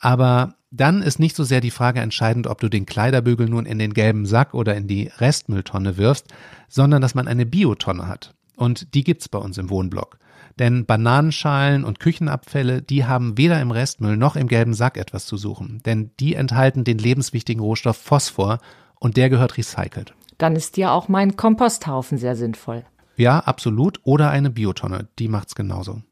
Aber 0.00 0.54
dann 0.70 1.02
ist 1.02 1.18
nicht 1.18 1.34
so 1.34 1.44
sehr 1.44 1.60
die 1.60 1.70
Frage 1.70 2.00
entscheidend, 2.00 2.46
ob 2.46 2.60
du 2.60 2.68
den 2.68 2.86
Kleiderbügel 2.86 3.48
nun 3.48 3.66
in 3.66 3.78
den 3.78 3.94
gelben 3.94 4.26
Sack 4.26 4.54
oder 4.54 4.76
in 4.76 4.86
die 4.86 5.10
Restmülltonne 5.18 5.96
wirfst, 5.96 6.26
sondern 6.68 7.00
dass 7.00 7.14
man 7.14 7.28
eine 7.28 7.46
Biotonne 7.46 8.06
hat. 8.06 8.34
Und 8.56 8.94
die 8.94 9.04
gibt's 9.04 9.28
bei 9.28 9.38
uns 9.38 9.56
im 9.58 9.70
Wohnblock. 9.70 10.18
Denn 10.58 10.86
Bananenschalen 10.86 11.84
und 11.84 12.00
Küchenabfälle, 12.00 12.82
die 12.82 13.04
haben 13.04 13.38
weder 13.38 13.60
im 13.60 13.70
Restmüll 13.70 14.16
noch 14.16 14.36
im 14.36 14.48
gelben 14.48 14.74
Sack 14.74 14.96
etwas 14.96 15.26
zu 15.26 15.36
suchen. 15.36 15.80
Denn 15.86 16.10
die 16.18 16.34
enthalten 16.34 16.84
den 16.84 16.98
lebenswichtigen 16.98 17.62
Rohstoff 17.62 17.96
Phosphor 17.96 18.58
und 18.98 19.16
der 19.16 19.30
gehört 19.30 19.56
recycelt. 19.56 20.14
Dann 20.38 20.56
ist 20.56 20.76
ja 20.76 20.92
auch 20.92 21.08
mein 21.08 21.36
Komposthaufen 21.36 22.18
sehr 22.18 22.36
sinnvoll. 22.36 22.84
Ja, 23.16 23.40
absolut. 23.40 24.00
Oder 24.04 24.30
eine 24.30 24.50
Biotonne, 24.50 25.08
die 25.18 25.28
macht's 25.28 25.54
genauso. 25.54 26.02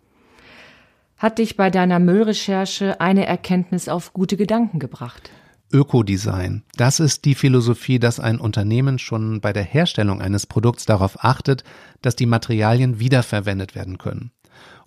Hat 1.17 1.39
dich 1.39 1.57
bei 1.57 1.71
deiner 1.71 1.99
Müllrecherche 1.99 3.01
eine 3.01 3.27
Erkenntnis 3.27 3.89
auf 3.89 4.13
gute 4.13 4.37
Gedanken 4.37 4.79
gebracht? 4.79 5.31
Ökodesign. 5.73 6.63
Das 6.77 7.01
ist 7.01 7.25
die 7.25 7.35
Philosophie, 7.35 7.99
dass 7.99 8.21
ein 8.21 8.39
Unternehmen 8.39 8.99
schon 8.99 9.41
bei 9.41 9.53
der 9.53 9.65
Herstellung 9.65 10.21
eines 10.21 10.47
Produkts 10.47 10.85
darauf 10.85 11.25
achtet, 11.25 11.65
dass 12.03 12.17
die 12.17 12.27
Materialien 12.27 13.01
wiederverwendet 13.01 13.75
werden 13.75 13.99
können. 13.99 14.31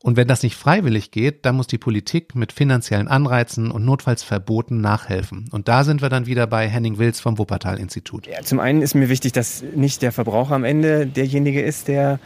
Und 0.02 0.16
wenn 0.16 0.28
das 0.28 0.44
nicht 0.44 0.56
freiwillig 0.56 1.12
geht, 1.12 1.46
dann 1.46 1.56
muss 1.56 1.68
die 1.68 1.78
Politik 1.78 2.36
mit 2.36 2.54
finanziellen 2.54 3.08
Anreizen 3.08 3.70
und 3.70 3.84
notfalls 3.84 4.24
Verboten 4.24 4.80
nachhelfen. 4.80 5.50
Und 5.52 5.68
da 5.68 5.84
sind 5.84 6.02
wir 6.02 6.10
dann 6.10 6.26
wieder 6.26 6.48
bei 6.48 6.68
Henning 6.68 6.98
Wills 6.98 7.20
vom 7.20 7.38
Wuppertal-Institut. 7.38 8.28
Ja, 8.28 8.42
zum 8.42 8.60
einen 8.60 8.82
ist 8.82 8.96
mir 8.96 9.10
wichtig, 9.10 9.34
dass 9.34 9.64
nicht 9.76 10.02
der 10.02 10.12
Verbraucher 10.12 10.56
am 10.56 10.64
Ende 10.64 11.06
derjenige 11.06 11.62
ist, 11.62 11.88
der 11.90 12.20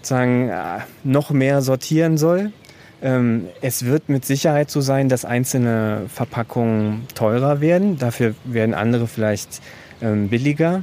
sagen, 0.00 0.48
äh, 0.48 0.80
noch 1.02 1.30
mehr 1.30 1.60
sortieren 1.62 2.16
soll, 2.16 2.52
ähm, 3.04 3.48
es 3.60 3.84
wird 3.84 4.08
mit 4.08 4.24
Sicherheit 4.24 4.70
so 4.70 4.80
sein, 4.80 5.10
dass 5.10 5.26
einzelne 5.26 6.06
Verpackungen 6.08 7.06
teurer 7.14 7.60
werden. 7.60 7.98
Dafür 7.98 8.34
werden 8.44 8.74
andere 8.74 9.06
vielleicht 9.06 9.60
ähm, 10.00 10.28
billiger. 10.28 10.82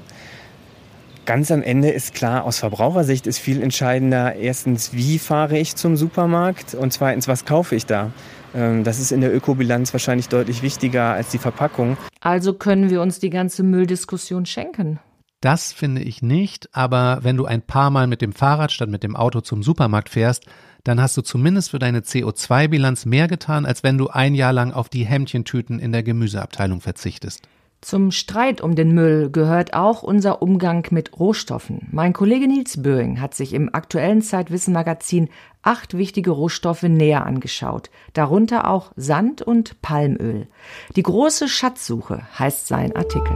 Ganz 1.26 1.52
am 1.52 1.62
Ende 1.62 1.90
ist 1.90 2.16
klar, 2.16 2.46
aus 2.46 2.58
Verbrauchersicht 2.58 3.28
ist 3.28 3.38
viel 3.38 3.62
entscheidender, 3.62 4.36
erstens, 4.36 4.94
wie 4.94 5.20
fahre 5.20 5.60
ich 5.60 5.76
zum 5.76 5.96
Supermarkt 5.96 6.74
und 6.74 6.92
zweitens, 6.92 7.28
was 7.28 7.46
kaufe 7.46 7.76
ich 7.76 7.86
da. 7.86 8.12
Ähm, 8.56 8.84
das 8.84 9.00
ist 9.00 9.12
in 9.12 9.22
der 9.22 9.34
Ökobilanz 9.34 9.94
wahrscheinlich 9.94 10.30
deutlich 10.30 10.64
wichtiger 10.64 11.14
als 11.14 11.30
die 11.30 11.38
Verpackung. 11.38 11.98
Also 12.22 12.54
können 12.54 12.90
wir 12.90 13.02
uns 13.02 13.20
die 13.20 13.30
ganze 13.30 13.62
Mülldiskussion 13.62 14.48
schenken. 14.48 15.00
Das 15.42 15.74
finde 15.74 16.02
ich 16.02 16.22
nicht, 16.22 16.70
aber 16.76 17.20
wenn 17.22 17.38
du 17.38 17.46
ein 17.46 17.62
paar 17.62 17.90
Mal 17.90 18.08
mit 18.08 18.22
dem 18.22 18.34
Fahrrad 18.34 18.72
statt 18.72 18.90
mit 18.90 19.04
dem 19.04 19.16
Auto 19.16 19.42
zum 19.42 19.64
Supermarkt 19.64 20.10
fährst, 20.10 20.46
dann 20.84 21.02
hast 21.02 21.18
du 21.18 21.22
zumindest 21.22 21.72
für 21.72 21.80
deine 21.80 22.02
CO2-Bilanz 22.02 23.06
mehr 23.06 23.28
getan, 23.28 23.66
als 23.66 23.84
wenn 23.84 23.98
du 23.98 24.10
ein 24.10 24.36
Jahr 24.36 24.54
lang 24.54 24.72
auf 24.72 24.90
die 24.90 25.06
Hemdchentüten 25.06 25.80
in 25.80 25.92
der 25.92 26.04
Gemüseabteilung 26.04 26.82
verzichtest. 26.82 27.48
Zum 27.82 28.12
Streit 28.12 28.62
um 28.62 28.76
den 28.76 28.94
Müll 28.94 29.32
gehört 29.32 29.74
auch 29.74 30.04
unser 30.04 30.44
Umgang 30.44 30.86
mit 30.92 31.20
Rohstoffen. 31.20 31.88
Mein 31.92 32.14
Kollege 32.14 32.48
Nils 32.48 32.84
Böing 32.84 33.20
hat 33.20 33.34
sich 33.34 33.54
im 33.54 33.74
aktuellen 33.74 34.22
Zeitwissen 34.22 34.72
Magazin 34.72 35.30
acht 35.64 35.98
wichtige 35.98 36.30
Rohstoffe 36.30 36.84
näher 36.84 37.26
angeschaut, 37.26 37.90
darunter 38.14 38.70
auch 38.70 38.92
Sand 38.98 39.42
und 39.42 39.82
Palmöl. 39.82 40.48
Die 40.96 41.02
große 41.02 41.48
Schatzsuche 41.48 42.22
heißt 42.38 42.68
sein 42.68 42.96
Artikel. 42.96 43.36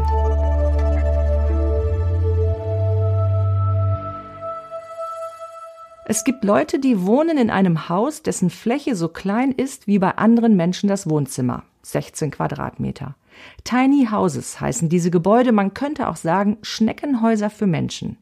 Es 6.07 6.23
gibt 6.23 6.43
Leute, 6.43 6.77
die 6.77 7.03
wohnen 7.03 7.39
in 7.39 7.49
einem 7.49 7.89
Haus, 7.89 8.21
dessen 8.21 8.51
Fläche 8.51 8.95
so 8.95 9.07
klein 9.07 9.51
ist 9.51 9.87
wie 9.87 9.97
bei 9.97 10.11
anderen 10.19 10.55
Menschen 10.55 10.87
das 10.87 11.09
Wohnzimmer. 11.09 11.63
16 11.81 12.29
Quadratmeter. 12.29 13.15
Tiny 13.63 14.07
Houses 14.11 14.59
heißen 14.59 14.89
diese 14.89 15.11
Gebäude, 15.11 15.51
man 15.51 15.73
könnte 15.73 16.07
auch 16.07 16.15
sagen 16.15 16.57
Schneckenhäuser 16.61 17.49
für 17.49 17.67
Menschen. 17.67 18.17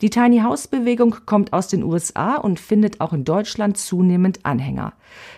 Die 0.00 0.10
Tiny 0.10 0.40
House 0.40 0.68
Bewegung 0.68 1.16
kommt 1.26 1.52
aus 1.52 1.68
den 1.68 1.82
USA 1.82 2.36
und 2.36 2.60
findet 2.60 3.00
auch 3.00 3.12
in 3.12 3.24
Deutschland 3.24 3.76
zunehmend 3.76 4.44
Anhänger. 4.44 4.92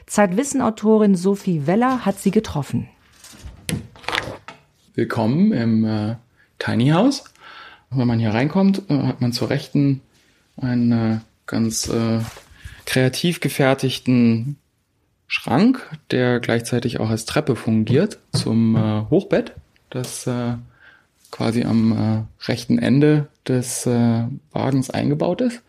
Zeitwissen-Autorin 0.06 1.14
Sophie 1.14 1.66
Weller 1.66 2.04
hat 2.04 2.18
sie 2.18 2.30
getroffen. 2.30 2.88
Willkommen 4.94 5.52
im 5.52 5.84
äh, 5.84 6.16
Tiny 6.58 6.88
House. 6.88 7.24
Wenn 7.90 8.06
man 8.06 8.18
hier 8.18 8.30
reinkommt, 8.30 8.82
äh, 8.88 8.98
hat 8.98 9.20
man 9.20 9.32
zur 9.32 9.50
Rechten 9.50 10.00
einen 10.56 10.92
äh, 10.92 11.18
ganz 11.46 11.88
äh, 11.88 12.20
kreativ 12.84 13.40
gefertigten 13.40 14.56
Schrank, 15.26 15.88
der 16.10 16.40
gleichzeitig 16.40 17.00
auch 17.00 17.10
als 17.10 17.24
Treppe 17.24 17.56
fungiert 17.56 18.18
zum 18.32 18.76
äh, 18.76 19.10
Hochbett, 19.10 19.54
das 19.90 20.26
äh, 20.26 20.54
quasi 21.30 21.64
am 21.64 21.92
äh, 21.92 22.48
rechten 22.48 22.78
Ende 22.78 23.28
des 23.46 23.86
äh, 23.86 24.24
Wagens 24.52 24.90
eingebaut 24.90 25.40
ist. 25.40 25.62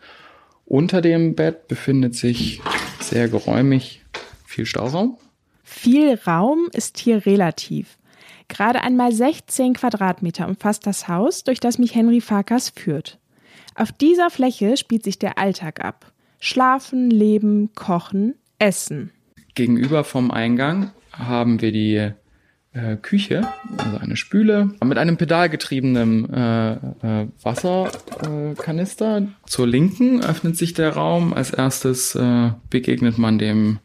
Unter 0.64 1.00
dem 1.00 1.34
Bett 1.34 1.66
befindet 1.68 2.14
sich 2.14 2.60
sehr 3.00 3.28
geräumig 3.28 4.04
viel 4.44 4.66
Stauraum. 4.66 5.16
Viel 5.62 6.18
Raum 6.26 6.68
ist 6.72 6.98
hier 6.98 7.26
relativ. 7.26 7.98
Gerade 8.48 8.82
einmal 8.82 9.12
16 9.12 9.74
Quadratmeter 9.74 10.48
umfasst 10.48 10.86
das 10.86 11.08
Haus, 11.08 11.44
durch 11.44 11.60
das 11.60 11.78
mich 11.78 11.94
Henry 11.94 12.20
Farkas 12.20 12.70
führt. 12.70 13.18
Auf 13.74 13.92
dieser 13.92 14.30
Fläche 14.30 14.76
spielt 14.76 15.04
sich 15.04 15.18
der 15.18 15.38
Alltag 15.38 15.84
ab. 15.84 16.12
Schlafen, 16.40 17.10
leben, 17.10 17.74
kochen, 17.74 18.34
essen. 18.58 19.12
Gegenüber 19.58 20.04
vom 20.04 20.30
Eingang 20.30 20.92
haben 21.10 21.60
wir 21.60 21.72
die 21.72 21.96
äh, 22.72 22.96
Küche, 23.02 23.48
also 23.76 23.98
eine 23.98 24.16
Spüle 24.16 24.70
mit 24.84 24.98
einem 24.98 25.16
pedalgetriebenen 25.16 26.32
äh, 26.32 26.72
äh, 26.74 27.26
Wasserkanister. 27.42 29.26
Zur 29.46 29.66
Linken 29.66 30.22
öffnet 30.22 30.56
sich 30.56 30.74
der 30.74 30.90
Raum. 30.90 31.34
Als 31.34 31.50
erstes 31.50 32.14
äh, 32.14 32.52
begegnet 32.70 33.18
man 33.18 33.40
dem 33.40 33.80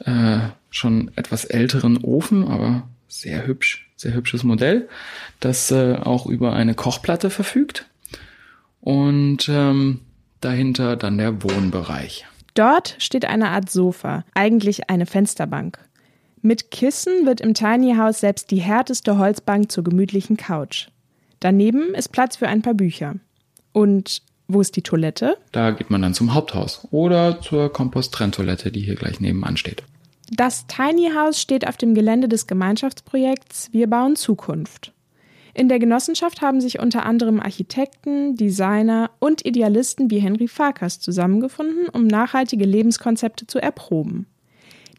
äh, 0.00 0.38
schon 0.68 1.12
etwas 1.14 1.44
älteren 1.44 1.98
Ofen, 1.98 2.48
aber 2.48 2.88
sehr 3.06 3.46
hübsch, 3.46 3.88
sehr 3.94 4.14
hübsches 4.14 4.42
Modell, 4.42 4.88
das 5.38 5.70
äh, 5.70 5.94
auch 5.94 6.26
über 6.26 6.54
eine 6.54 6.74
Kochplatte 6.74 7.30
verfügt. 7.30 7.86
Und 8.80 9.48
ähm, 9.48 10.00
dahinter 10.40 10.96
dann 10.96 11.18
der 11.18 11.40
Wohnbereich. 11.44 12.26
Dort 12.54 12.96
steht 12.98 13.24
eine 13.24 13.50
Art 13.50 13.70
Sofa, 13.70 14.24
eigentlich 14.34 14.90
eine 14.90 15.06
Fensterbank. 15.06 15.78
Mit 16.42 16.70
Kissen 16.70 17.26
wird 17.26 17.40
im 17.40 17.54
Tiny 17.54 17.96
House 17.96 18.20
selbst 18.20 18.50
die 18.50 18.60
härteste 18.60 19.18
Holzbank 19.18 19.70
zur 19.72 19.84
gemütlichen 19.84 20.36
Couch. 20.36 20.88
Daneben 21.40 21.94
ist 21.94 22.10
Platz 22.10 22.36
für 22.36 22.48
ein 22.48 22.62
paar 22.62 22.74
Bücher. 22.74 23.16
Und 23.72 24.22
wo 24.48 24.60
ist 24.60 24.76
die 24.76 24.82
Toilette? 24.82 25.36
Da 25.52 25.72
geht 25.72 25.90
man 25.90 26.02
dann 26.02 26.14
zum 26.14 26.34
Haupthaus 26.34 26.86
oder 26.90 27.40
zur 27.40 27.72
Kompost-Trenntoilette, 27.72 28.72
die 28.72 28.80
hier 28.80 28.94
gleich 28.94 29.20
nebenan 29.20 29.56
steht. 29.56 29.82
Das 30.30 30.66
Tiny 30.66 31.10
House 31.14 31.40
steht 31.40 31.66
auf 31.66 31.76
dem 31.76 31.94
Gelände 31.94 32.28
des 32.28 32.46
Gemeinschaftsprojekts 32.46 33.72
Wir 33.72 33.88
bauen 33.88 34.16
Zukunft. 34.16 34.92
In 35.58 35.68
der 35.68 35.80
Genossenschaft 35.80 36.40
haben 36.40 36.60
sich 36.60 36.78
unter 36.78 37.04
anderem 37.04 37.40
Architekten, 37.40 38.36
Designer 38.36 39.10
und 39.18 39.44
Idealisten 39.44 40.08
wie 40.08 40.20
Henry 40.20 40.46
Farkas 40.46 41.00
zusammengefunden, 41.00 41.88
um 41.88 42.06
nachhaltige 42.06 42.64
Lebenskonzepte 42.64 43.48
zu 43.48 43.58
erproben. 43.58 44.28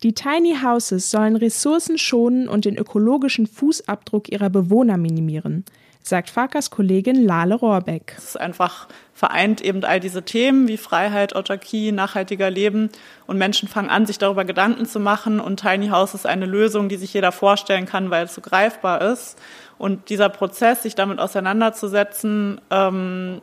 Die 0.04 0.12
Tiny 0.12 0.58
Houses 0.62 1.12
sollen 1.12 1.38
Ressourcen 1.38 1.98
schonen 1.98 2.50
und 2.50 2.66
den 2.66 2.78
ökologischen 2.78 3.48
Fußabdruck 3.48 4.30
ihrer 4.34 4.50
Bewohner 4.50 4.98
minimieren, 4.98 5.64
sagt 6.02 6.30
Farkas 6.30 6.70
Kollegin 6.70 7.26
Lale 7.26 7.56
Rohrbeck. 7.56 8.16
Es 8.18 8.30
ist 8.30 8.40
einfach 8.40 8.88
vereint 9.14 9.62
eben 9.62 9.84
all 9.84 10.00
diese 10.00 10.24
Themen 10.24 10.68
wie 10.68 10.78
Freiheit, 10.78 11.36
Autarkie, 11.36 11.92
nachhaltiger 11.92 12.50
Leben 12.50 12.90
und 13.28 13.38
Menschen 13.38 13.68
fangen 13.68 13.90
an, 13.90 14.06
sich 14.06 14.18
darüber 14.18 14.46
Gedanken 14.46 14.86
zu 14.86 15.00
machen 15.00 15.40
und 15.40 15.60
Tiny 15.60 15.90
House 15.90 16.14
ist 16.14 16.26
eine 16.26 16.46
Lösung, 16.46 16.88
die 16.90 16.96
sich 16.96 17.14
jeder 17.14 17.32
vorstellen 17.32 17.86
kann, 17.86 18.10
weil 18.10 18.26
es 18.26 18.34
so 18.34 18.42
greifbar 18.42 19.02
ist. 19.02 19.38
Und 19.78 20.10
dieser 20.10 20.30
Prozess, 20.30 20.84
sich 20.84 20.96
damit 20.96 21.20
auseinanderzusetzen, 21.20 22.62
ähm, 22.72 23.42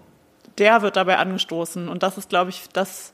der 0.59 0.83
wird 0.83 0.97
dabei 0.97 1.19
angestoßen. 1.19 1.88
Und 1.88 2.03
das 2.03 2.19
ist, 2.19 2.29
glaube 2.31 2.51
ich, 2.51 2.69
das 2.73 3.12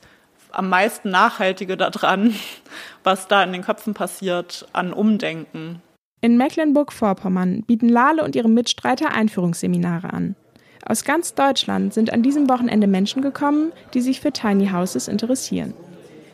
am 0.51 0.69
meisten 0.69 1.09
Nachhaltige 1.09 1.75
daran, 1.77 2.33
was 3.03 3.27
da 3.27 3.43
in 3.43 3.51
den 3.51 3.63
Köpfen 3.63 3.93
passiert 3.93 4.67
an 4.71 4.93
Umdenken. 4.93 5.81
In 6.23 6.37
Mecklenburg-Vorpommern 6.37 7.61
bieten 7.67 7.87
Lale 7.87 8.23
und 8.23 8.35
ihre 8.35 8.49
Mitstreiter 8.49 9.13
Einführungsseminare 9.13 10.11
an. 10.11 10.35
Aus 10.83 11.03
ganz 11.03 11.35
Deutschland 11.35 11.93
sind 11.93 12.11
an 12.11 12.23
diesem 12.23 12.49
Wochenende 12.49 12.87
Menschen 12.87 13.21
gekommen, 13.21 13.71
die 13.93 14.01
sich 14.01 14.19
für 14.19 14.31
Tiny 14.31 14.69
Houses 14.69 15.07
interessieren. 15.07 15.75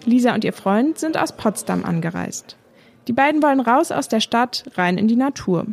Lisa 0.05 0.33
und 0.33 0.45
ihr 0.45 0.53
Freund 0.53 0.97
sind 0.97 1.17
aus 1.17 1.35
Potsdam 1.35 1.83
angereist. 1.83 2.55
Die 3.09 3.13
beiden 3.13 3.43
wollen 3.43 3.59
raus 3.59 3.91
aus 3.91 4.07
der 4.07 4.21
Stadt, 4.21 4.63
rein 4.77 4.97
in 4.97 5.09
die 5.09 5.17
Natur 5.17 5.65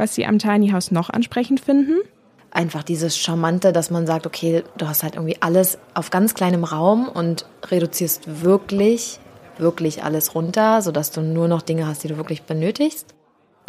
was 0.00 0.14
Sie 0.14 0.26
am 0.26 0.38
Tiny 0.38 0.70
House 0.70 0.90
noch 0.90 1.10
ansprechend 1.10 1.60
finden? 1.60 1.98
Einfach 2.50 2.82
dieses 2.82 3.16
Charmante, 3.16 3.72
dass 3.72 3.90
man 3.90 4.06
sagt, 4.06 4.26
okay, 4.26 4.64
du 4.78 4.88
hast 4.88 5.04
halt 5.04 5.14
irgendwie 5.14 5.36
alles 5.40 5.78
auf 5.94 6.10
ganz 6.10 6.34
kleinem 6.34 6.64
Raum 6.64 7.06
und 7.06 7.44
reduzierst 7.70 8.42
wirklich, 8.42 9.20
wirklich 9.58 10.02
alles 10.02 10.34
runter, 10.34 10.82
sodass 10.82 11.12
du 11.12 11.20
nur 11.20 11.46
noch 11.46 11.62
Dinge 11.62 11.86
hast, 11.86 12.02
die 12.02 12.08
du 12.08 12.16
wirklich 12.16 12.42
benötigst. 12.42 13.14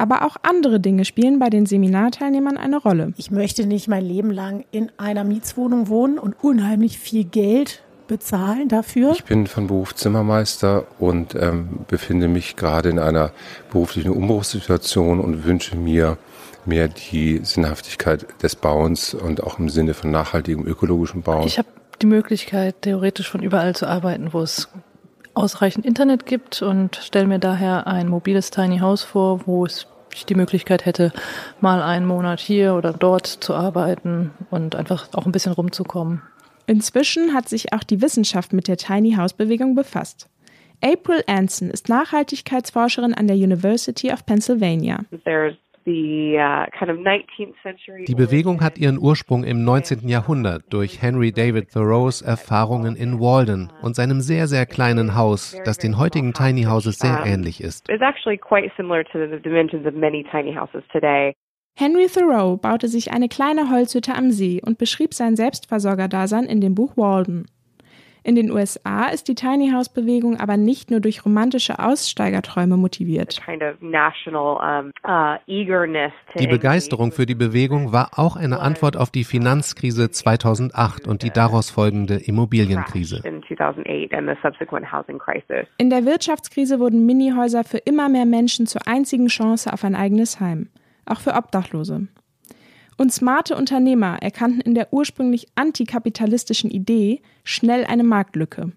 Aber 0.01 0.25
auch 0.25 0.37
andere 0.41 0.79
Dinge 0.79 1.05
spielen 1.05 1.37
bei 1.37 1.51
den 1.51 1.67
Seminarteilnehmern 1.67 2.57
eine 2.57 2.77
Rolle. 2.77 3.13
Ich 3.17 3.29
möchte 3.29 3.67
nicht 3.67 3.87
mein 3.87 4.03
Leben 4.03 4.31
lang 4.31 4.65
in 4.71 4.91
einer 4.97 5.23
Mietswohnung 5.23 5.89
wohnen 5.89 6.17
und 6.17 6.33
unheimlich 6.41 6.97
viel 6.97 7.23
Geld 7.23 7.83
bezahlen 8.07 8.67
dafür? 8.67 9.11
Ich 9.11 9.25
bin 9.25 9.45
von 9.45 9.67
Beruf 9.67 9.93
Zimmermeister 9.93 10.87
und 10.97 11.35
ähm, 11.35 11.85
befinde 11.87 12.27
mich 12.27 12.55
gerade 12.55 12.89
in 12.89 12.97
einer 12.97 13.31
beruflichen 13.71 14.09
Umbruchssituation 14.09 15.19
und 15.19 15.45
wünsche 15.45 15.77
mir 15.77 16.17
mehr 16.65 16.87
die 16.87 17.41
Sinnhaftigkeit 17.43 18.25
des 18.41 18.55
Bauens 18.55 19.13
und 19.13 19.43
auch 19.43 19.59
im 19.59 19.69
Sinne 19.69 19.93
von 19.93 20.09
nachhaltigem 20.09 20.65
ökologischem 20.65 21.21
Bauen. 21.21 21.45
Ich 21.45 21.59
habe 21.59 21.67
die 22.01 22.07
Möglichkeit, 22.07 22.81
theoretisch 22.81 23.29
von 23.29 23.43
überall 23.43 23.75
zu 23.75 23.85
arbeiten, 23.85 24.33
wo 24.33 24.41
es 24.41 24.67
ausreichend 25.33 25.85
Internet 25.85 26.25
gibt 26.25 26.61
und 26.61 26.95
stelle 26.97 27.27
mir 27.27 27.39
daher 27.39 27.87
ein 27.87 28.07
mobiles 28.07 28.51
Tiny 28.51 28.79
House 28.79 29.03
vor, 29.03 29.47
wo 29.47 29.65
es 29.65 29.87
ich 30.13 30.25
die 30.25 30.35
Möglichkeit 30.35 30.85
hätte, 30.85 31.13
mal 31.61 31.81
einen 31.81 32.05
Monat 32.05 32.39
hier 32.39 32.75
oder 32.75 32.93
dort 32.93 33.27
zu 33.27 33.53
arbeiten 33.53 34.31
und 34.49 34.75
einfach 34.75 35.07
auch 35.13 35.25
ein 35.25 35.31
bisschen 35.31 35.53
rumzukommen. 35.53 36.21
Inzwischen 36.67 37.33
hat 37.33 37.49
sich 37.49 37.73
auch 37.73 37.83
die 37.83 38.01
Wissenschaft 38.01 38.53
mit 38.53 38.67
der 38.67 38.77
Tiny 38.77 39.13
House 39.13 39.33
Bewegung 39.33 39.75
befasst. 39.75 40.29
April 40.83 41.23
Anson 41.27 41.69
ist 41.69 41.89
Nachhaltigkeitsforscherin 41.89 43.13
an 43.13 43.27
der 43.27 43.35
University 43.35 44.11
of 44.11 44.25
Pennsylvania. 44.25 45.05
Uh, 45.11 45.51
die 45.85 46.37
Bewegung 48.15 48.61
hat 48.61 48.77
ihren 48.77 48.99
Ursprung 48.99 49.43
im 49.43 49.63
19. 49.63 50.07
Jahrhundert 50.07 50.71
durch 50.71 51.01
Henry 51.01 51.31
David 51.31 51.71
Thoreaus 51.71 52.21
Erfahrungen 52.21 52.95
in 52.95 53.19
Walden 53.19 53.71
und 53.81 53.95
seinem 53.95 54.21
sehr, 54.21 54.47
sehr 54.47 54.65
kleinen 54.65 55.15
Haus, 55.15 55.57
das 55.65 55.77
den 55.77 55.97
heutigen 55.97 56.33
Tiny 56.33 56.63
Houses 56.63 56.99
sehr 56.99 57.23
ähnlich 57.25 57.61
ist. 57.61 57.87
Henry 61.77 62.07
Thoreau 62.07 62.57
baute 62.57 62.87
sich 62.87 63.11
eine 63.11 63.29
kleine 63.29 63.69
Holzhütte 63.71 64.13
am 64.13 64.31
See 64.31 64.61
und 64.63 64.77
beschrieb 64.77 65.13
sein 65.13 65.35
Selbstversorgerdasein 65.35 66.43
in 66.45 66.61
dem 66.61 66.75
Buch 66.75 66.95
Walden. 66.97 67.45
In 68.23 68.35
den 68.35 68.51
USA 68.51 69.07
ist 69.07 69.27
die 69.29 69.35
Tiny 69.35 69.71
House 69.71 69.89
Bewegung 69.89 70.39
aber 70.39 70.55
nicht 70.55 70.91
nur 70.91 70.99
durch 70.99 71.25
romantische 71.25 71.79
Aussteigerträume 71.79 72.77
motiviert. 72.77 73.41
uh, 73.47 75.37
Die 76.37 76.47
Begeisterung 76.47 77.11
für 77.11 77.25
die 77.25 77.33
Bewegung 77.33 77.91
war 77.91 78.11
auch 78.17 78.35
eine 78.35 78.59
Antwort 78.59 78.95
auf 78.95 79.09
die 79.09 79.23
Finanzkrise 79.23 80.11
2008 80.11 81.07
und 81.07 81.23
die 81.23 81.31
daraus 81.31 81.71
folgende 81.71 82.17
Immobilienkrise. 82.17 83.23
In 85.77 85.89
der 85.89 86.05
Wirtschaftskrise 86.05 86.79
wurden 86.79 87.05
Minihäuser 87.07 87.63
für 87.63 87.79
immer 87.79 88.07
mehr 88.07 88.25
Menschen 88.25 88.67
zur 88.67 88.87
einzigen 88.87 89.27
Chance 89.27 89.73
auf 89.73 89.83
ein 89.83 89.95
eigenes 89.95 90.39
Heim, 90.39 90.69
auch 91.07 91.21
für 91.21 91.33
Obdachlose. 91.33 92.07
Und 93.01 93.11
smarte 93.11 93.55
Unternehmer 93.55 94.19
erkannten 94.21 94.61
in 94.61 94.75
der 94.75 94.93
ursprünglich 94.93 95.47
antikapitalistischen 95.55 96.69
Idee 96.69 97.23
schnell 97.43 97.83
eine 97.83 98.03
Marktlücke. 98.03 98.73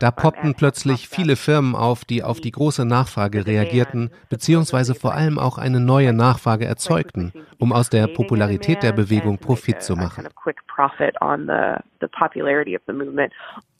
Da 0.00 0.10
poppten 0.10 0.54
plötzlich 0.54 1.08
viele 1.10 1.36
Firmen 1.36 1.74
auf, 1.74 2.06
die 2.06 2.22
auf 2.22 2.40
die 2.40 2.50
große 2.50 2.86
Nachfrage 2.86 3.46
reagierten, 3.46 4.08
beziehungsweise 4.30 4.94
vor 4.94 5.12
allem 5.12 5.38
auch 5.38 5.58
eine 5.58 5.80
neue 5.80 6.14
Nachfrage 6.14 6.64
erzeugten, 6.64 7.34
um 7.58 7.74
aus 7.74 7.90
der 7.90 8.06
Popularität 8.06 8.82
der 8.82 8.92
Bewegung 8.92 9.36
Profit 9.36 9.82
zu 9.82 9.96
machen. 9.96 10.26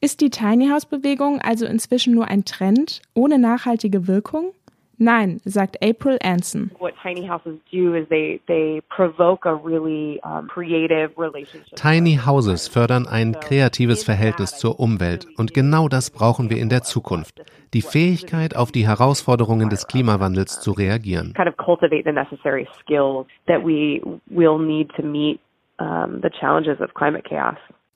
Ist 0.02 0.20
die 0.20 0.30
Tiny 0.30 0.68
House 0.68 0.84
Bewegung 0.84 1.40
also 1.40 1.64
inzwischen 1.64 2.14
nur 2.14 2.26
ein 2.26 2.44
Trend 2.44 3.00
ohne 3.14 3.38
nachhaltige 3.38 4.06
Wirkung? 4.06 4.52
Nein, 4.98 5.40
sagt 5.44 5.82
April 5.82 6.18
Anson. 6.22 6.70
Tiny 11.74 12.20
Houses 12.24 12.68
fördern 12.68 13.06
ein 13.06 13.32
kreatives 13.40 14.04
Verhältnis 14.04 14.58
zur 14.58 14.78
Umwelt 14.78 15.26
und 15.36 15.54
genau 15.54 15.88
das 15.88 16.10
brauchen 16.10 16.50
wir 16.50 16.58
in 16.58 16.68
der 16.68 16.82
Zukunft. 16.82 17.42
Die 17.74 17.82
Fähigkeit, 17.82 18.54
auf 18.54 18.70
die 18.70 18.86
Herausforderungen 18.86 19.70
des 19.70 19.86
Klimawandels 19.86 20.60
zu 20.60 20.72
reagieren. 20.72 21.32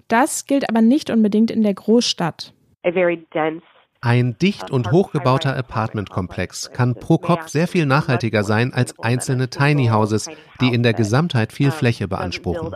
Das 0.09 0.47
gilt 0.47 0.69
aber 0.69 0.81
nicht 0.83 1.11
unbedingt 1.11 1.51
in 1.51 1.63
der 1.63 1.75
Großstadt. 1.75 2.53
Ein 4.07 4.39
dicht 4.39 4.71
und 4.71 4.93
hochgebauter 4.93 5.57
Apartmentkomplex 5.57 6.71
kann 6.71 6.95
pro 6.95 7.19
Kopf 7.19 7.49
sehr 7.49 7.67
viel 7.67 7.87
nachhaltiger 7.87 8.45
sein 8.45 8.73
als 8.73 8.97
einzelne 9.01 9.51
Tiny 9.51 9.89
Houses, 9.89 10.31
die 10.61 10.73
in 10.73 10.85
der 10.85 10.95
Gesamtheit 10.95 11.53
viel 11.53 11.73
Fläche 11.73 12.07
beanspruchen. 12.07 12.73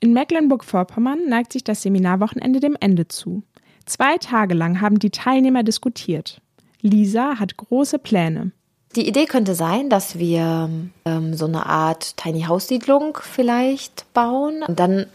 In 0.00 0.12
Mecklenburg-Vorpommern 0.12 1.28
neigt 1.28 1.52
sich 1.52 1.62
das 1.62 1.82
Seminarwochenende 1.82 2.58
dem 2.58 2.76
Ende 2.80 3.06
zu. 3.06 3.44
Zwei 3.86 4.18
Tage 4.18 4.54
lang 4.54 4.80
haben 4.80 4.98
die 4.98 5.10
Teilnehmer 5.10 5.62
diskutiert. 5.62 6.40
Lisa 6.80 7.38
hat 7.38 7.56
große 7.56 8.00
Pläne. 8.00 8.50
Die 8.96 9.08
Idee 9.08 9.26
könnte 9.26 9.54
sein, 9.54 9.90
dass 9.90 10.18
wir 10.18 10.70
ähm, 11.04 11.34
so 11.34 11.46
eine 11.46 11.66
Art 11.66 12.16
Tiny 12.16 12.42
House 12.42 12.68
Siedlung 12.68 13.18
vielleicht 13.20 14.12
bauen. 14.14 14.62
Und 14.66 14.78
dann 14.78 15.06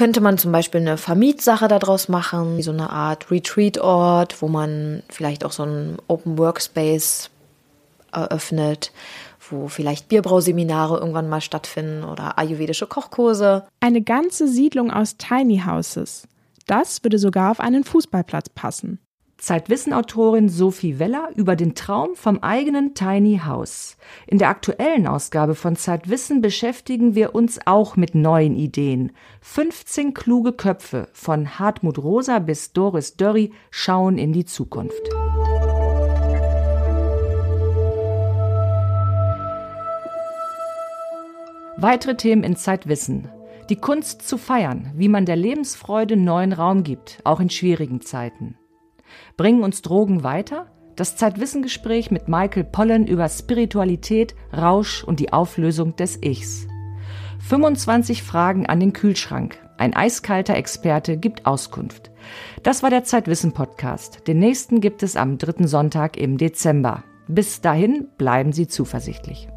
könnte 0.00 0.22
man 0.22 0.38
zum 0.38 0.50
Beispiel 0.50 0.80
eine 0.80 0.96
Vermietsache 0.96 1.68
daraus 1.68 2.08
machen, 2.08 2.56
wie 2.56 2.62
so 2.62 2.70
eine 2.70 2.88
Art 2.88 3.30
Retreat-Ort, 3.30 4.40
wo 4.40 4.48
man 4.48 5.02
vielleicht 5.10 5.44
auch 5.44 5.52
so 5.52 5.64
einen 5.64 5.98
Open 6.08 6.38
Workspace 6.38 7.28
eröffnet, 8.10 8.92
wo 9.50 9.68
vielleicht 9.68 10.08
Bierbrauseminare 10.08 10.96
irgendwann 10.96 11.28
mal 11.28 11.42
stattfinden 11.42 12.04
oder 12.04 12.38
ayurvedische 12.38 12.86
Kochkurse. 12.86 13.66
Eine 13.80 14.00
ganze 14.00 14.48
Siedlung 14.48 14.90
aus 14.90 15.18
Tiny 15.18 15.64
Houses. 15.66 16.26
Das 16.66 17.04
würde 17.04 17.18
sogar 17.18 17.50
auf 17.50 17.60
einen 17.60 17.84
Fußballplatz 17.84 18.48
passen. 18.48 19.00
Zeitwissen-Autorin 19.40 20.50
Sophie 20.50 20.98
Weller 20.98 21.30
über 21.34 21.56
den 21.56 21.74
Traum 21.74 22.14
vom 22.14 22.40
eigenen 22.40 22.94
Tiny 22.94 23.40
House. 23.44 23.96
In 24.26 24.38
der 24.38 24.50
aktuellen 24.50 25.06
Ausgabe 25.06 25.54
von 25.54 25.76
Zeitwissen 25.76 26.42
beschäftigen 26.42 27.14
wir 27.14 27.34
uns 27.34 27.58
auch 27.64 27.96
mit 27.96 28.14
neuen 28.14 28.54
Ideen. 28.54 29.12
15 29.40 30.12
kluge 30.12 30.52
Köpfe 30.52 31.08
von 31.14 31.58
Hartmut 31.58 31.98
Rosa 31.98 32.38
bis 32.38 32.74
Doris 32.74 33.16
Dörri 33.16 33.52
schauen 33.70 34.18
in 34.18 34.34
die 34.34 34.44
Zukunft. 34.44 35.08
Weitere 41.78 42.14
Themen 42.14 42.44
in 42.44 42.56
Zeitwissen. 42.56 43.30
Die 43.70 43.76
Kunst 43.76 44.20
zu 44.20 44.36
feiern, 44.36 44.92
wie 44.96 45.08
man 45.08 45.24
der 45.24 45.36
Lebensfreude 45.36 46.16
neuen 46.16 46.52
Raum 46.52 46.82
gibt, 46.82 47.20
auch 47.24 47.40
in 47.40 47.48
schwierigen 47.48 48.02
Zeiten. 48.02 48.56
Bringen 49.36 49.62
uns 49.62 49.82
Drogen 49.82 50.22
weiter? 50.22 50.66
Das 50.96 51.16
Zeitwissengespräch 51.16 52.10
mit 52.10 52.28
Michael 52.28 52.64
Pollen 52.64 53.06
über 53.06 53.28
Spiritualität, 53.28 54.34
Rausch 54.52 55.04
und 55.04 55.20
die 55.20 55.32
Auflösung 55.32 55.96
des 55.96 56.22
Ichs. 56.22 56.66
25 57.48 58.22
Fragen 58.22 58.66
an 58.66 58.80
den 58.80 58.92
Kühlschrank. 58.92 59.58
Ein 59.78 59.94
eiskalter 59.94 60.54
Experte 60.56 61.16
gibt 61.16 61.46
Auskunft. 61.46 62.10
Das 62.62 62.82
war 62.82 62.90
der 62.90 63.04
Zeitwissen 63.04 63.52
Podcast. 63.52 64.26
Den 64.28 64.38
nächsten 64.38 64.80
gibt 64.80 65.02
es 65.02 65.16
am 65.16 65.38
dritten 65.38 65.66
Sonntag 65.66 66.18
im 66.18 66.36
Dezember. 66.36 67.02
Bis 67.28 67.60
dahin 67.60 68.08
bleiben 68.18 68.52
Sie 68.52 68.66
zuversichtlich. 68.66 69.48